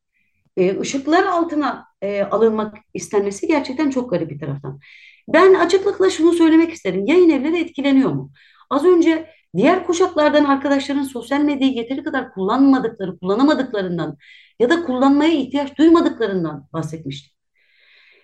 e, 0.58 0.80
ışıklar 0.80 1.24
altına 1.24 1.86
e, 2.02 2.22
alınmak 2.24 2.78
istenmesi 2.94 3.48
gerçekten 3.48 3.90
çok 3.90 4.12
garip 4.12 4.30
bir 4.30 4.40
taraftan. 4.40 4.80
Ben 5.28 5.54
açıklıkla 5.54 6.10
şunu 6.10 6.34
söylemek 6.34 6.74
isterim. 6.74 7.06
Yayın 7.06 7.30
evleri 7.30 7.60
etkileniyor 7.60 8.12
mu? 8.12 8.32
Az 8.70 8.86
önce 8.86 9.30
diğer 9.58 9.86
kuşaklardan 9.86 10.46
arkadaşların 10.46 11.04
sosyal 11.04 11.42
medyayı 11.42 11.74
yeteri 11.74 12.04
kadar 12.04 12.34
kullanmadıkları, 12.34 13.20
kullanamadıklarından 13.20 14.18
ya 14.60 14.70
da 14.70 14.86
kullanmaya 14.86 15.34
ihtiyaç 15.34 15.78
duymadıklarından 15.78 16.68
bahsetmiştim. 16.74 17.34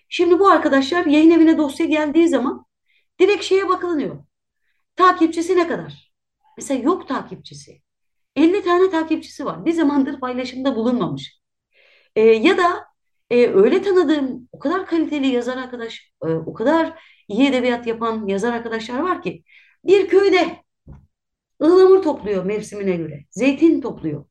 Şimdi 0.09 0.39
bu 0.39 0.49
arkadaşlar 0.49 1.05
yayın 1.05 1.31
evine 1.31 1.57
dosya 1.57 1.85
geldiği 1.85 2.27
zaman 2.27 2.65
direkt 3.19 3.43
şeye 3.43 3.69
bakılıyor. 3.69 4.23
Takipçisi 4.95 5.57
ne 5.57 5.67
kadar? 5.67 6.13
Mesela 6.57 6.83
yok 6.83 7.07
takipçisi. 7.07 7.81
50 8.35 8.63
tane 8.63 8.89
takipçisi 8.89 9.45
var. 9.45 9.65
Bir 9.65 9.73
zamandır 9.73 10.19
paylaşımda 10.19 10.75
bulunmamış. 10.75 11.38
E, 12.19 12.21
ya 12.21 12.57
da 12.57 12.85
e, 13.29 13.47
öyle 13.47 13.81
tanıdığım 13.81 14.49
o 14.51 14.59
kadar 14.59 14.85
kaliteli 14.85 15.27
yazar 15.27 15.57
arkadaş, 15.57 16.11
e, 16.23 16.27
o 16.27 16.53
kadar 16.53 17.03
iyi 17.27 17.49
edebiyat 17.49 17.87
yapan 17.87 18.27
yazar 18.27 18.53
arkadaşlar 18.53 18.99
var 18.99 19.21
ki 19.23 19.43
Bir 19.85 20.07
köyde 20.07 20.63
ıhlamur 21.61 22.03
topluyor 22.03 22.45
mevsimine 22.45 22.95
göre. 22.95 23.25
Zeytin 23.31 23.81
topluyor. 23.81 24.25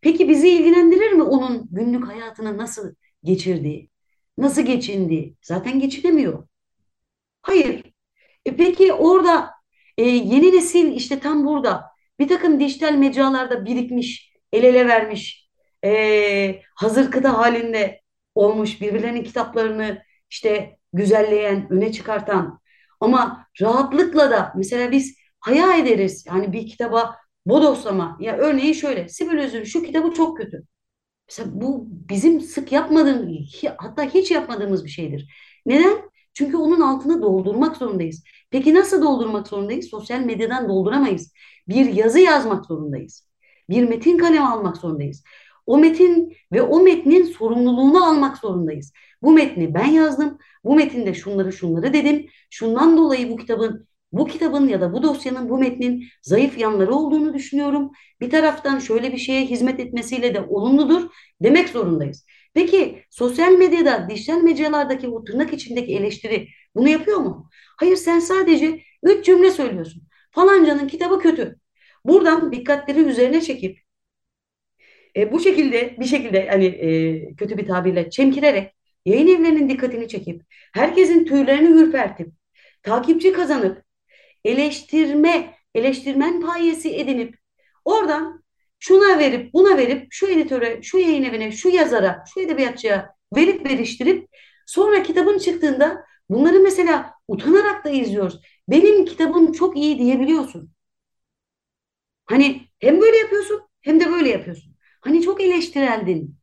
Peki 0.00 0.28
bizi 0.28 0.48
ilgilendirir 0.48 1.12
mi 1.12 1.22
onun 1.22 1.68
günlük 1.70 2.08
hayatını 2.08 2.58
nasıl 2.58 2.94
geçirdiği, 3.24 3.90
nasıl 4.38 4.62
geçindiği? 4.62 5.36
Zaten 5.42 5.80
geçinemiyor. 5.80 6.48
Hayır. 7.42 7.84
E 8.46 8.56
peki 8.56 8.92
orada 8.92 9.50
e, 9.98 10.02
yeni 10.04 10.52
nesil 10.52 10.92
işte 10.92 11.20
tam 11.20 11.46
burada 11.46 11.84
bir 12.18 12.28
takım 12.28 12.60
dijital 12.60 12.92
mecralarda 12.94 13.64
birikmiş, 13.64 14.32
el 14.52 14.62
ele 14.64 14.86
vermiş, 14.86 15.43
e, 15.84 16.62
hazır 16.74 17.10
kıta 17.10 17.38
halinde 17.38 18.00
olmuş, 18.34 18.80
birbirlerinin 18.80 19.24
kitaplarını 19.24 20.02
işte 20.30 20.78
güzelleyen, 20.92 21.72
öne 21.72 21.92
çıkartan 21.92 22.60
ama 23.00 23.46
rahatlıkla 23.60 24.30
da 24.30 24.52
mesela 24.56 24.90
biz 24.90 25.16
hayal 25.40 25.86
ederiz 25.86 26.24
yani 26.28 26.52
bir 26.52 26.66
kitaba 26.66 27.16
bodoslama. 27.46 28.16
Ya 28.20 28.36
örneğin 28.36 28.72
şöyle, 28.72 29.08
Sibel 29.08 29.40
Öz'ün 29.40 29.64
şu 29.64 29.82
kitabı 29.82 30.14
çok 30.14 30.36
kötü. 30.36 30.62
Mesela 31.28 31.50
bu 31.52 31.86
bizim 31.88 32.40
sık 32.40 32.72
yapmadığımız, 32.72 33.62
hatta 33.76 34.02
hiç 34.02 34.30
yapmadığımız 34.30 34.84
bir 34.84 34.90
şeydir. 34.90 35.34
Neden? 35.66 35.98
Çünkü 36.34 36.56
onun 36.56 36.80
altını 36.80 37.22
doldurmak 37.22 37.76
zorundayız. 37.76 38.24
Peki 38.50 38.74
nasıl 38.74 39.02
doldurmak 39.02 39.48
zorundayız? 39.48 39.86
Sosyal 39.88 40.20
medyadan 40.20 40.68
dolduramayız. 40.68 41.32
Bir 41.68 41.86
yazı 41.94 42.20
yazmak 42.20 42.66
zorundayız. 42.66 43.28
Bir 43.70 43.88
metin 43.88 44.18
kalemi 44.18 44.46
almak 44.46 44.76
zorundayız. 44.76 45.24
O 45.66 45.78
metin 45.78 46.36
ve 46.52 46.62
o 46.62 46.80
metnin 46.80 47.24
sorumluluğunu 47.24 48.04
almak 48.06 48.38
zorundayız. 48.38 48.92
Bu 49.22 49.32
metni 49.32 49.74
ben 49.74 49.86
yazdım. 49.86 50.38
Bu 50.64 50.74
metinde 50.74 51.14
şunları 51.14 51.52
şunları 51.52 51.92
dedim. 51.92 52.26
Şundan 52.50 52.96
dolayı 52.96 53.30
bu 53.30 53.36
kitabın 53.36 53.86
bu 54.12 54.26
kitabın 54.26 54.68
ya 54.68 54.80
da 54.80 54.92
bu 54.92 55.02
dosyanın, 55.02 55.48
bu 55.48 55.58
metnin 55.58 56.04
zayıf 56.22 56.58
yanları 56.58 56.94
olduğunu 56.94 57.34
düşünüyorum. 57.34 57.90
Bir 58.20 58.30
taraftan 58.30 58.78
şöyle 58.78 59.12
bir 59.12 59.18
şeye 59.18 59.46
hizmet 59.46 59.80
etmesiyle 59.80 60.34
de 60.34 60.40
olumludur 60.40 61.10
demek 61.42 61.68
zorundayız. 61.68 62.26
Peki 62.54 63.04
sosyal 63.10 63.52
medyada, 63.52 64.08
dijital 64.10 64.42
mecralardaki 64.42 65.08
o 65.08 65.24
tırnak 65.24 65.52
içindeki 65.52 65.96
eleştiri 65.96 66.48
bunu 66.74 66.88
yapıyor 66.88 67.18
mu? 67.18 67.48
Hayır 67.80 67.96
sen 67.96 68.18
sadece 68.18 68.80
üç 69.02 69.24
cümle 69.26 69.50
söylüyorsun. 69.50 70.02
Falancanın 70.30 70.88
kitabı 70.88 71.18
kötü. 71.18 71.56
Buradan 72.04 72.52
dikkatleri 72.52 73.00
üzerine 73.00 73.40
çekip 73.40 73.78
e, 75.16 75.32
bu 75.32 75.40
şekilde 75.40 75.96
bir 76.00 76.04
şekilde 76.04 76.48
hani 76.48 76.66
e, 76.66 77.34
kötü 77.34 77.58
bir 77.58 77.66
tabirle 77.66 78.10
çemkirerek 78.10 78.74
yayın 79.06 79.28
evlerinin 79.28 79.68
dikkatini 79.68 80.08
çekip 80.08 80.42
herkesin 80.72 81.24
tüylerini 81.24 81.68
ürpertip 81.82 82.32
takipçi 82.82 83.32
kazanıp 83.32 83.84
eleştirme, 84.44 85.54
eleştirmen 85.74 86.40
payesi 86.40 86.96
edinip 86.96 87.36
oradan 87.84 88.44
şuna 88.78 89.18
verip 89.18 89.54
buna 89.54 89.78
verip 89.78 90.06
şu 90.10 90.26
editöre, 90.26 90.82
şu 90.82 90.98
yayın 90.98 91.24
evine, 91.24 91.52
şu 91.52 91.68
yazara, 91.68 92.24
şu 92.34 92.40
edebiyatçıya 92.40 93.14
verip 93.36 93.66
veriştirip 93.70 94.28
sonra 94.66 95.02
kitabın 95.02 95.38
çıktığında 95.38 96.04
bunları 96.30 96.60
mesela 96.60 97.14
utanarak 97.28 97.84
da 97.84 97.90
izliyoruz. 97.90 98.40
Benim 98.68 99.04
kitabım 99.04 99.52
çok 99.52 99.76
iyi 99.76 99.98
diyebiliyorsun. 99.98 100.70
Hani 102.26 102.68
hem 102.78 103.00
böyle 103.00 103.16
yapıyorsun 103.16 103.62
hem 103.82 104.00
de 104.00 104.10
böyle 104.12 104.28
yapıyorsun. 104.28 104.73
Hani 105.04 105.22
çok 105.22 105.40
eleştireldin. 105.42 106.36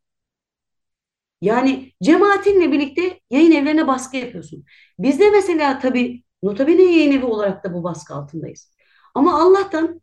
Yani 1.40 1.92
cemaatinle 2.02 2.72
birlikte 2.72 3.20
yayın 3.30 3.52
evlerine 3.52 3.86
baskı 3.86 4.16
yapıyorsun. 4.16 4.64
Bizde 4.98 5.30
mesela 5.30 5.78
tabii 5.78 6.22
Notabene 6.42 6.82
yayın 6.82 7.12
evi 7.12 7.24
olarak 7.24 7.64
da 7.64 7.74
bu 7.74 7.84
baskı 7.84 8.14
altındayız. 8.14 8.72
Ama 9.14 9.42
Allah'tan 9.42 10.00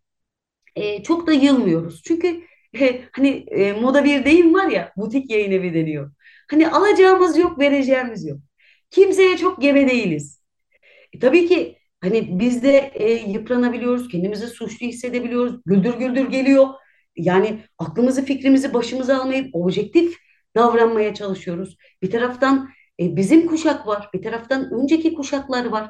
e, 0.75 1.04
çok 1.04 1.28
da 1.28 1.34
yılmıyoruz. 1.34 2.04
Çünkü 2.04 2.41
e, 2.80 3.02
hani 3.12 3.30
e, 3.30 3.74
moda 3.74 4.04
bir 4.06 4.26
deyim 4.26 4.54
var 4.54 4.67
ya 4.67 4.93
butik 4.98 5.32
yayın 5.32 5.52
evi 5.52 5.74
deniyor. 5.74 6.12
Hani 6.52 6.69
alacağımız 6.72 7.38
yok 7.38 7.60
vereceğimiz 7.60 8.26
yok. 8.28 8.39
Kimseye 8.91 9.38
çok 9.38 9.62
gebe 9.62 9.89
değiliz. 9.89 10.41
E, 11.13 11.19
tabii 11.19 11.48
ki 11.48 11.78
hani 12.02 12.39
biz 12.39 12.63
de 12.63 12.91
e, 12.95 13.12
yıpranabiliyoruz, 13.13 14.10
kendimizi 14.10 14.48
suçlu 14.48 14.88
hissedebiliyoruz, 14.88 15.62
güldür 15.65 15.93
güldür 15.93 16.30
geliyor. 16.30 16.67
Yani 17.23 17.63
aklımızı 17.77 18.25
fikrimizi 18.25 18.73
başımıza 18.73 19.21
almayıp 19.21 19.55
objektif 19.55 20.17
davranmaya 20.55 21.13
çalışıyoruz. 21.13 21.77
Bir 22.01 22.12
taraftan 22.12 22.69
e, 22.99 23.15
bizim 23.15 23.47
kuşak 23.47 23.88
var, 23.88 24.10
bir 24.13 24.21
taraftan 24.21 24.71
önceki 24.73 25.13
kuşaklar 25.13 25.65
var. 25.65 25.89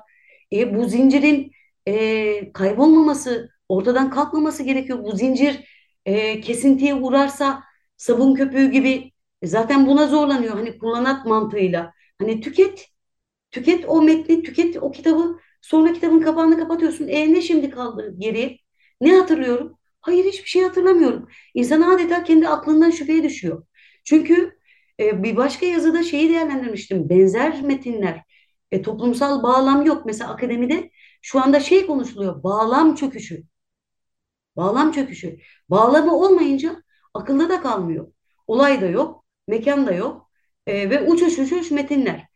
E, 0.54 0.76
bu 0.76 0.86
zincirin 0.88 1.52
e, 1.88 2.52
kaybolmaması, 2.54 3.50
ortadan 3.70 4.10
kalkmaması 4.10 4.64
gerekiyor. 4.64 5.04
Bu 5.04 5.12
zincir 5.16 5.66
e, 6.06 6.42
kesintiye 6.42 6.94
uğrarsa 6.96 7.64
sabun 7.98 8.36
köpüğü 8.36 8.72
gibi 8.72 9.12
e, 9.42 9.48
zaten 9.48 9.88
buna 9.88 10.08
zorlanıyor. 10.08 10.54
Hani 10.56 10.78
kullanat 10.80 11.26
mantığıyla. 11.26 11.94
Hani 12.20 12.42
tüket, 12.42 12.88
tüket 13.52 13.86
o 13.90 14.04
metni, 14.04 14.44
tüket 14.44 14.78
o 14.78 14.92
kitabı. 14.92 15.40
Sonra 15.62 15.94
kitabın 15.94 16.22
kapağını 16.22 16.60
kapatıyorsun. 16.60 17.10
E 17.10 17.34
ne 17.34 17.42
şimdi 17.44 17.72
kaldı 17.72 18.16
geriye? 18.20 18.60
Ne 19.02 19.18
hatırlıyorum? 19.18 19.79
Hayır 20.10 20.26
hiçbir 20.26 20.50
şey 20.50 20.64
hatırlamıyorum. 20.64 21.28
İnsan 21.54 21.82
adeta 21.82 22.24
kendi 22.24 22.48
aklından 22.48 22.90
şüpheye 22.92 23.24
düşüyor. 23.24 23.66
Çünkü 24.04 24.60
e, 25.00 25.24
bir 25.24 25.36
başka 25.38 25.66
yazıda 25.66 26.04
şeyi 26.04 26.30
değerlendirmiştim. 26.30 27.10
Benzer 27.10 27.62
metinler 27.62 28.24
e, 28.72 28.82
toplumsal 28.82 29.44
bağlam 29.44 29.86
yok. 29.86 30.06
Mesela 30.06 30.32
akademide 30.32 30.92
şu 31.22 31.42
anda 31.44 31.60
şey 31.60 31.88
konuşuluyor. 31.88 32.44
Bağlam 32.44 32.96
çöküşü. 32.96 33.44
Bağlam 34.56 34.92
çöküşü. 34.92 35.38
Bağlamı 35.70 36.16
olmayınca 36.16 36.84
akılda 37.14 37.50
da 37.50 37.62
kalmıyor. 37.62 38.12
Olay 38.48 38.82
da 38.82 38.86
yok. 38.86 39.26
Mekan 39.48 39.88
da 39.88 39.92
yok. 39.94 40.32
E, 40.68 40.90
ve 40.90 41.02
uçuş 41.12 41.40
uçuş 41.40 41.72
metinler. 41.72 42.28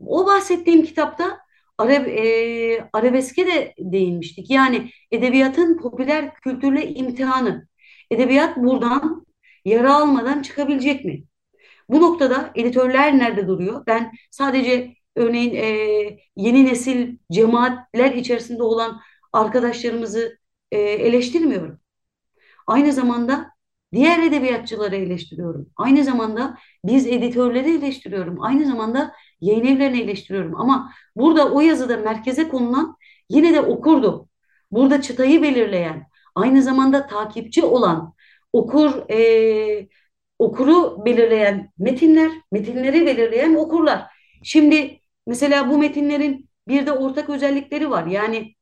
O 0.00 0.26
bahsettiğim 0.26 0.84
kitapta 0.84 1.40
Ara, 1.80 1.92
e, 1.94 2.88
arabeske 2.92 3.46
de 3.46 3.74
değinmiştik. 3.78 4.50
Yani 4.50 4.90
edebiyatın 5.10 5.78
popüler 5.78 6.34
kültürle 6.34 6.88
imtihanı. 6.94 7.68
Edebiyat 8.10 8.56
buradan 8.56 9.26
yara 9.64 9.94
almadan 9.94 10.42
çıkabilecek 10.42 11.04
mi? 11.04 11.24
Bu 11.88 12.00
noktada 12.02 12.50
editörler 12.54 13.18
nerede 13.18 13.48
duruyor? 13.48 13.86
Ben 13.86 14.12
sadece 14.30 14.94
örneğin 15.16 15.54
e, 15.54 15.64
yeni 16.36 16.66
nesil 16.66 17.18
cemaatler 17.32 18.12
içerisinde 18.12 18.62
olan 18.62 19.00
arkadaşlarımızı 19.32 20.38
e, 20.72 20.78
eleştirmiyorum. 20.80 21.80
Aynı 22.66 22.92
zamanda 22.92 23.50
diğer 23.92 24.22
edebiyatçıları 24.22 24.96
eleştiriyorum. 24.96 25.70
Aynı 25.76 26.04
zamanda 26.04 26.58
biz 26.84 27.06
editörleri 27.06 27.76
eleştiriyorum. 27.76 28.42
Aynı 28.42 28.66
zamanda 28.66 29.12
yayın 29.40 29.66
evlerini 29.66 30.00
eleştiriyorum. 30.00 30.60
Ama 30.60 30.92
burada 31.16 31.52
o 31.52 31.60
yazıda 31.60 31.96
merkeze 31.96 32.48
konulan 32.48 32.96
yine 33.28 33.54
de 33.54 33.60
okurdu. 33.60 34.28
Burada 34.70 35.02
çıtayı 35.02 35.42
belirleyen, 35.42 36.06
aynı 36.34 36.62
zamanda 36.62 37.06
takipçi 37.06 37.64
olan, 37.64 38.14
okur 38.52 39.10
e, 39.10 39.88
okuru 40.38 41.04
belirleyen 41.04 41.70
metinler, 41.78 42.30
metinleri 42.52 43.06
belirleyen 43.06 43.54
okurlar. 43.54 44.06
Şimdi 44.42 45.00
Mesela 45.30 45.70
bu 45.70 45.78
metinlerin 45.78 46.48
bir 46.68 46.86
de 46.86 46.92
ortak 46.92 47.30
özellikleri 47.30 47.90
var. 47.90 48.06
Yani 48.06 48.54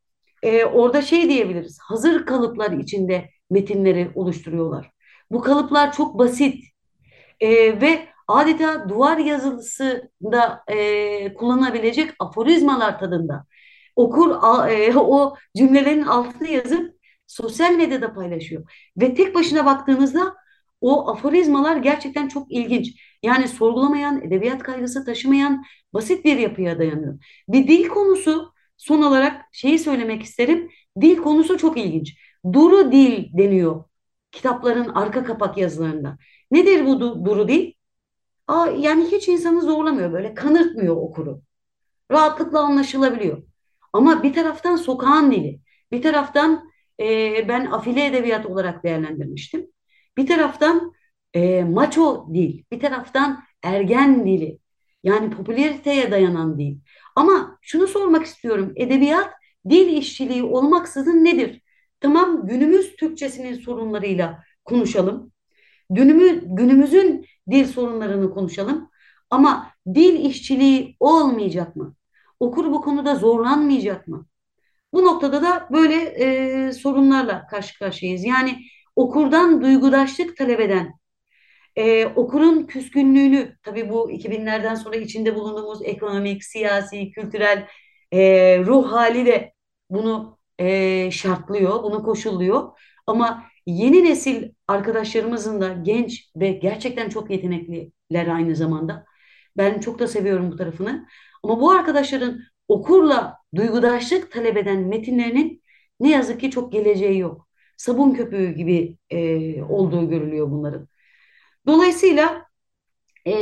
e, 0.43 0.65
orada 0.65 1.03
şey 1.03 1.29
diyebiliriz. 1.29 1.79
Hazır 1.83 2.27
kalıplar 2.27 2.73
içinde 2.73 3.31
metinleri 3.51 4.11
oluşturuyorlar. 4.15 4.91
Bu 5.31 5.41
kalıplar 5.41 5.93
çok 5.93 6.19
basit 6.19 6.65
e, 7.41 7.81
ve 7.81 8.09
adeta 8.29 8.89
duvar 8.89 9.19
yazılısında 9.19 10.65
e, 10.69 11.35
kullanabilecek 11.35 12.11
aforizmalar 12.19 12.99
tadında. 12.99 13.47
Okur 13.97 14.31
e, 14.71 14.97
o 14.99 15.37
cümlelerin 15.57 16.03
altını 16.03 16.49
yazıp 16.49 16.95
sosyal 17.27 17.73
medyada 17.73 18.15
paylaşıyor. 18.15 18.73
Ve 18.97 19.15
tek 19.15 19.35
başına 19.35 19.67
baktığınızda 19.67 20.35
o 20.81 21.11
aforizmalar 21.11 21.77
gerçekten 21.77 22.29
çok 22.29 22.53
ilginç. 22.53 22.89
Yani 23.23 23.49
sorgulamayan, 23.49 24.23
edebiyat 24.23 24.63
kaygısı 24.63 25.05
taşımayan 25.05 25.65
basit 25.95 26.25
bir 26.25 26.37
yapıya 26.39 26.79
dayanıyor. 26.79 27.19
Bir 27.49 27.69
dil 27.69 27.89
konusu 27.89 28.53
son 28.77 29.03
olarak 29.03 29.43
şeyi 29.53 29.79
söylemek 29.79 30.23
isterim. 30.23 30.71
Dil 31.01 31.17
konusu 31.17 31.59
çok 31.59 31.79
ilginç. 31.79 32.17
Duru 32.53 32.93
dil 32.93 33.25
deniyor 33.39 33.85
kitapların 34.33 34.89
arka 34.89 35.25
kapak 35.25 35.59
yazılarında. 35.59 36.19
Nedir 36.51 36.87
bu 36.87 37.01
du 37.01 37.25
duru 37.25 37.49
dil? 37.49 37.73
Aa, 38.49 38.67
yani 38.67 39.05
hiç 39.13 39.29
insanı 39.29 39.63
zorlamıyor 39.63 40.13
böyle 40.13 40.35
kanırtmıyor 40.35 40.97
okuru. 40.97 41.43
Rahatlıkla 42.13 42.61
anlaşılabiliyor. 42.61 43.43
Ama 43.93 44.23
bir 44.23 44.35
taraftan 44.35 44.77
sokağın 44.77 45.33
dili, 45.33 45.61
bir 45.93 46.03
taraftan 46.03 46.71
e, 47.01 47.49
ben 47.49 47.67
afile 47.67 48.07
edebiyat 48.07 48.47
olarak 48.47 48.85
değerlendirmiştim. 48.85 49.67
Bir 50.17 50.27
taraftan 50.27 50.93
e, 51.35 51.65
maço 51.65 52.29
dil, 52.35 52.65
bir 52.73 52.81
taraftan 52.81 53.45
ergen 53.63 54.27
dili. 54.27 54.59
Yani 55.05 55.31
popülariteye 55.31 56.11
dayanan 56.11 56.59
değil. 56.59 56.81
Ama 57.17 57.59
şunu 57.63 57.87
sormak 57.87 58.27
istiyorum. 58.27 58.73
Edebiyat 58.77 59.31
dil 59.69 59.89
işçiliği 59.89 60.43
olmaksızın 60.43 61.25
nedir? 61.25 61.63
Tamam 62.01 62.47
günümüz 62.47 62.97
Türkçesinin 62.97 63.55
sorunlarıyla 63.55 64.45
konuşalım. 64.65 65.33
Günümü, 65.91 66.43
günümüzün 66.57 67.27
dil 67.51 67.67
sorunlarını 67.67 68.31
konuşalım. 68.31 68.91
Ama 69.31 69.73
dil 69.95 70.25
işçiliği 70.31 70.97
olmayacak 71.01 71.77
mı? 71.77 71.97
Okur 72.41 72.67
bu 72.73 72.81
konuda 72.83 73.15
zorlanmayacak 73.15 74.09
mı? 74.09 74.27
Bu 74.93 75.05
noktada 75.05 75.43
da 75.43 75.69
böyle 75.73 75.95
e, 76.69 76.73
sorunlarla 76.73 77.47
karşı 77.47 77.79
karşıyayız. 77.79 78.25
Yani 78.25 78.59
okurdan 78.97 79.63
duygudaşlık 79.63 80.37
talep 80.37 80.61
eden, 80.61 80.95
e, 81.77 82.07
okurun 82.07 82.65
küskünlüğünü, 82.67 83.57
tabii 83.63 83.91
bu 83.91 84.11
2000'lerden 84.11 84.75
sonra 84.75 84.97
içinde 84.97 85.35
bulunduğumuz 85.35 85.83
ekonomik, 85.85 86.45
siyasi, 86.45 87.11
kültürel 87.11 87.67
e, 88.13 88.21
ruh 88.67 88.93
hali 88.93 89.27
de 89.27 89.53
bunu 89.91 90.38
e, 90.59 91.11
şartlıyor, 91.11 91.83
bunu 91.83 92.03
koşulluyor. 92.03 92.79
Ama 93.07 93.45
yeni 93.67 94.05
nesil 94.05 94.53
arkadaşlarımızın 94.69 95.61
da 95.61 95.73
genç 95.83 96.31
ve 96.37 96.53
gerçekten 96.53 97.09
çok 97.09 97.31
yetenekliler 97.31 98.27
aynı 98.27 98.57
zamanda. 98.57 99.05
Ben 99.57 99.81
çok 99.81 99.99
da 99.99 100.09
seviyorum 100.09 100.51
bu 100.53 100.57
tarafını. 100.57 101.07
Ama 101.43 101.61
bu 101.61 101.71
arkadaşların 101.71 102.41
okurla 102.69 103.39
duygudaşlık 103.55 104.33
talep 104.33 104.57
eden 104.57 104.79
metinlerinin 104.79 105.63
ne 106.01 106.11
yazık 106.11 106.41
ki 106.41 106.51
çok 106.51 106.73
geleceği 106.73 107.19
yok. 107.19 107.49
Sabun 107.77 108.15
köpüğü 108.15 108.51
gibi 108.51 108.99
e, 109.11 109.63
olduğu 109.63 110.11
görülüyor 110.11 110.51
bunların. 110.51 110.89
Dolayısıyla 111.67 112.47
e, 113.27 113.35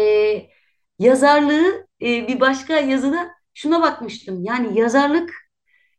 yazarlığı 0.98 1.86
e, 2.02 2.28
bir 2.28 2.40
başka 2.40 2.80
yazıda 2.80 3.30
şuna 3.54 3.82
bakmıştım. 3.82 4.44
Yani 4.44 4.78
yazarlık 4.78 5.45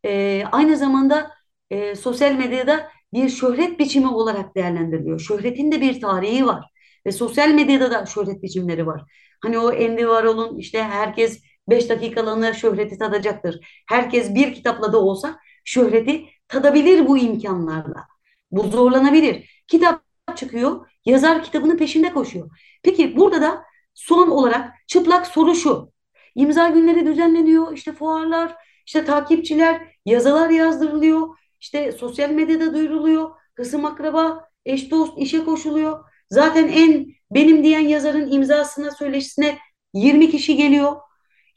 e, 0.05 0.43
aynı 0.51 0.77
zamanda 0.77 1.31
e, 1.69 1.95
sosyal 1.95 2.33
medyada 2.33 2.91
bir 3.13 3.29
şöhret 3.29 3.79
biçimi 3.79 4.07
olarak 4.07 4.55
değerlendiriliyor. 4.55 5.19
Şöhretin 5.19 5.71
de 5.71 5.81
bir 5.81 6.01
tarihi 6.01 6.45
var 6.45 6.65
ve 7.05 7.11
sosyal 7.11 7.49
medyada 7.49 7.91
da 7.91 8.05
şöhret 8.05 8.43
biçimleri 8.43 8.87
var. 8.87 9.01
Hani 9.41 9.59
o 9.59 9.67
Andy 9.67 10.01
Warhol'un 10.01 10.57
işte 10.57 10.83
herkes 10.83 11.41
5 11.69 11.89
dakikalığına 11.89 12.53
şöhreti 12.53 12.97
tadacaktır. 12.97 13.83
Herkes 13.89 14.35
bir 14.35 14.53
kitapla 14.53 14.93
da 14.93 15.01
olsa 15.01 15.39
şöhreti 15.65 16.25
tadabilir 16.47 17.07
bu 17.07 17.17
imkanlarla. 17.17 18.07
Bu 18.51 18.63
zorlanabilir. 18.63 19.63
Kitap 19.67 20.03
çıkıyor, 20.35 20.87
yazar 21.05 21.43
kitabının 21.43 21.77
peşinde 21.77 22.13
koşuyor. 22.13 22.49
Peki 22.83 23.17
burada 23.17 23.41
da 23.41 23.63
son 23.93 24.27
olarak 24.27 24.73
çıplak 24.87 25.27
soru 25.27 25.55
şu. 25.55 25.91
İmza 26.35 26.69
günleri 26.69 27.05
düzenleniyor, 27.05 27.73
işte 27.73 27.91
fuarlar, 27.91 28.55
işte 28.87 29.05
takipçiler, 29.05 29.81
yazılar 30.05 30.49
yazdırılıyor, 30.49 31.27
işte 31.61 31.91
sosyal 31.91 32.29
medyada 32.29 32.73
duyuruluyor, 32.73 33.31
kısım 33.55 33.85
akraba, 33.85 34.49
eş 34.65 34.91
dost 34.91 35.19
işe 35.19 35.45
koşuluyor. 35.45 36.03
Zaten 36.29 36.67
en 36.67 37.07
benim 37.31 37.63
diyen 37.63 37.79
yazarın 37.79 38.31
imzasına, 38.31 38.91
söyleşisine 38.91 39.57
20 39.93 40.29
kişi 40.31 40.55
geliyor. 40.55 40.95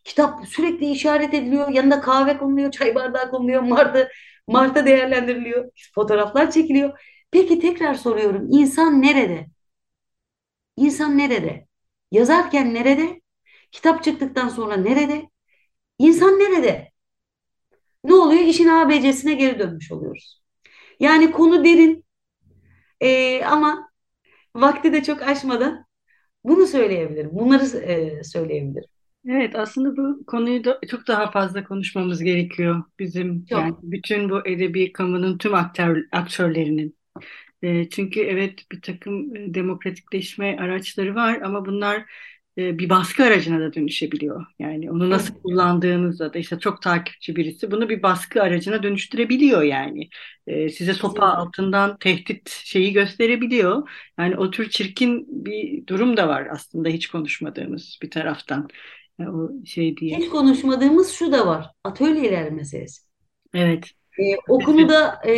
Kitap 0.05 0.49
sürekli 0.49 0.91
işaret 0.91 1.35
ediliyor. 1.35 1.69
Yanında 1.69 2.01
kahve 2.01 2.39
konuluyor, 2.39 2.71
çay 2.71 2.95
bardağı 2.95 3.31
konuluyor, 3.31 3.63
martı, 3.63 4.09
martı 4.49 4.87
değerlendiriliyor. 4.87 5.71
Fotoğraflar 5.95 6.51
çekiliyor. 6.51 7.01
Peki 7.31 7.61
tekrar 7.61 7.95
soruyorum. 7.95 8.47
İnsan 8.51 9.03
nerede? 9.03 9.47
İnsan 10.77 11.19
nerede? 11.19 11.67
Yazarken 12.13 12.75
nerede? 12.75 13.21
Kitap 13.73 14.05
çıktıktan 14.05 14.49
sonra 14.49 14.77
nerede? 14.77 15.31
İnsan 15.99 16.39
nerede? 16.39 16.90
Ne 18.05 18.15
oluyor? 18.15 18.43
İşin 18.43 18.69
ABC'sine 18.69 19.35
geri 19.35 19.59
dönmüş 19.59 19.93
oluyoruz. 19.93 20.43
Yani 21.01 21.31
konu 21.31 21.65
derin 21.65 22.05
ee, 23.01 23.45
ama 23.45 23.91
vakti 24.55 24.93
de 24.93 25.03
çok 25.03 25.23
aşmadan 25.23 25.85
bunu 26.45 26.67
söyleyebilirim. 26.67 27.31
Bunları 27.33 27.65
e, 27.65 28.25
söyleyebilirim. 28.25 28.89
Evet, 29.29 29.55
aslında 29.57 29.97
bu 29.97 30.27
konuyu 30.27 30.65
da 30.65 30.81
çok 30.91 31.07
daha 31.09 31.31
fazla 31.31 31.65
konuşmamız 31.65 32.23
gerekiyor 32.23 32.83
bizim 32.99 33.45
Çok. 33.45 33.59
yani 33.59 33.75
bütün 33.83 34.31
bu 34.31 34.47
edebi 34.49 34.93
kamunun 34.93 35.39
tüm 35.39 35.55
aktör, 35.55 36.05
aktörlerinin. 36.13 36.97
E, 37.63 37.89
çünkü 37.89 38.21
evet 38.21 38.65
bir 38.73 38.83
takım 38.83 39.37
e, 39.37 39.55
demokratikleşme 39.55 40.57
araçları 40.57 41.15
var 41.15 41.41
ama 41.41 41.67
bunlar 41.67 41.97
e, 41.99 42.05
bir 42.59 42.89
baskı 42.89 43.25
aracına 43.25 43.61
da 43.61 43.73
dönüşebiliyor. 43.75 44.47
Yani 44.59 44.91
onu 44.91 45.11
nasıl 45.11 45.35
Evet. 45.35 45.43
kullandığınızda 45.43 46.35
da 46.35 46.39
işte 46.39 46.59
çok 46.59 46.83
takipçi 46.83 47.37
birisi 47.37 47.71
bunu 47.71 47.89
bir 47.89 48.03
baskı 48.03 48.43
aracına 48.43 48.83
dönüştürebiliyor 48.83 49.63
yani. 49.63 50.09
E, 50.47 50.69
size 50.69 50.95
sopa 50.95 51.27
altından 51.27 51.99
tehdit 51.99 52.49
şeyi 52.51 52.93
gösterebiliyor. 52.93 53.89
Yani 54.19 54.37
o 54.37 54.51
tür 54.51 54.71
çirkin 54.71 55.27
bir 55.45 55.87
durum 55.87 56.17
da 56.17 56.29
var 56.29 56.47
aslında 56.53 56.89
hiç 56.89 57.07
konuşmadığımız 57.09 57.99
bir 58.03 58.11
taraftan. 58.11 58.69
Yani 59.19 59.31
o 59.31 59.67
şey 59.67 59.97
diye. 59.97 60.19
Hiç 60.19 60.29
konuşmadığımız 60.29 61.13
şu 61.13 61.33
da 61.33 61.47
var. 61.47 61.71
Atölyeler 61.85 62.51
meselesi. 62.53 63.03
Evet. 63.55 63.91
E, 64.19 64.23
o 64.49 64.59
konuda 64.59 65.21
e, 65.27 65.35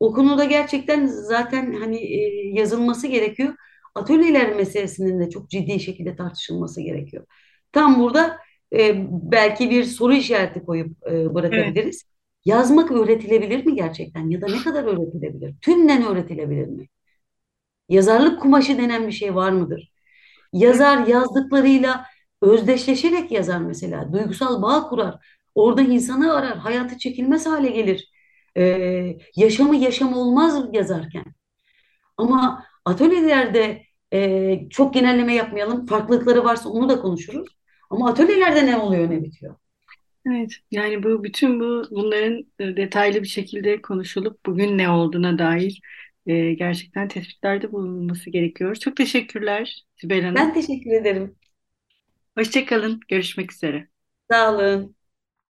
o 0.00 0.12
konuda 0.14 0.44
gerçekten 0.44 1.06
zaten 1.06 1.72
hani 1.72 1.96
e, 1.98 2.48
yazılması 2.58 3.06
gerekiyor. 3.06 3.54
Atölyeler 3.94 4.56
meselesinin 4.56 5.20
de 5.20 5.30
çok 5.30 5.50
ciddi 5.50 5.80
şekilde 5.80 6.16
tartışılması 6.16 6.80
gerekiyor. 6.80 7.26
Tam 7.72 8.00
burada 8.00 8.38
e, 8.72 9.06
belki 9.10 9.70
bir 9.70 9.84
soru 9.84 10.14
işareti 10.14 10.64
koyup 10.64 11.06
e, 11.06 11.26
Evet. 11.52 11.74
bırakabiliriz. 11.74 12.04
Yazmak 12.44 12.90
öğretilebilir 12.92 13.66
mi 13.66 13.74
gerçekten 13.74 14.30
ya 14.30 14.40
da 14.40 14.48
ne 14.48 14.62
kadar 14.62 14.84
öğretilebilir? 14.84 15.54
Tümden 15.62 16.06
öğretilebilir 16.06 16.66
mi? 16.66 16.88
Yazarlık 17.88 18.40
kumaşı 18.42 18.78
denen 18.78 19.06
bir 19.06 19.12
şey 19.12 19.34
var 19.34 19.50
mıdır? 19.52 19.92
Yazar 20.52 21.06
yazdıklarıyla 21.06 22.06
özdeşleşerek 22.42 23.32
yazar 23.32 23.58
mesela. 23.58 24.12
Duygusal 24.12 24.62
bağ 24.62 24.88
kurar. 24.88 25.16
Orada 25.54 25.82
insanı 25.82 26.34
arar. 26.34 26.58
Hayatı 26.58 26.98
çekilmez 26.98 27.46
hale 27.46 27.70
gelir. 27.70 28.12
Ee, 28.56 29.18
yaşamı 29.36 29.76
yaşam 29.76 30.14
olmaz 30.14 30.64
yazarken. 30.72 31.24
Ama 32.16 32.64
atölyelerde 32.84 33.82
e, 34.12 34.68
çok 34.70 34.94
genelleme 34.94 35.34
yapmayalım. 35.34 35.86
Farklılıkları 35.86 36.44
varsa 36.44 36.68
onu 36.68 36.88
da 36.88 37.00
konuşuruz. 37.00 37.48
Ama 37.90 38.10
atölyelerde 38.10 38.66
ne 38.66 38.76
oluyor 38.76 39.10
ne 39.10 39.22
bitiyor? 39.22 39.56
Evet, 40.26 40.50
yani 40.70 41.02
bu 41.02 41.24
bütün 41.24 41.60
bu 41.60 41.84
bunların 41.90 42.44
e, 42.58 42.76
detaylı 42.76 43.22
bir 43.22 43.28
şekilde 43.28 43.82
konuşulup 43.82 44.46
bugün 44.46 44.78
ne 44.78 44.90
olduğuna 44.90 45.38
dair 45.38 45.80
e, 46.26 46.54
gerçekten 46.54 47.08
tespitlerde 47.08 47.72
bulunması 47.72 48.30
gerekiyor. 48.30 48.74
Çok 48.74 48.96
teşekkürler 48.96 49.84
Sibel 49.96 50.22
Hanım. 50.22 50.34
Ben 50.34 50.54
teşekkür 50.54 50.90
ederim. 50.90 51.36
Hoşça 52.36 52.66
kalın. 52.66 53.00
Görüşmek 53.08 53.52
üzere. 53.52 53.88
Sağ 54.30 54.54
olun. 54.54 54.97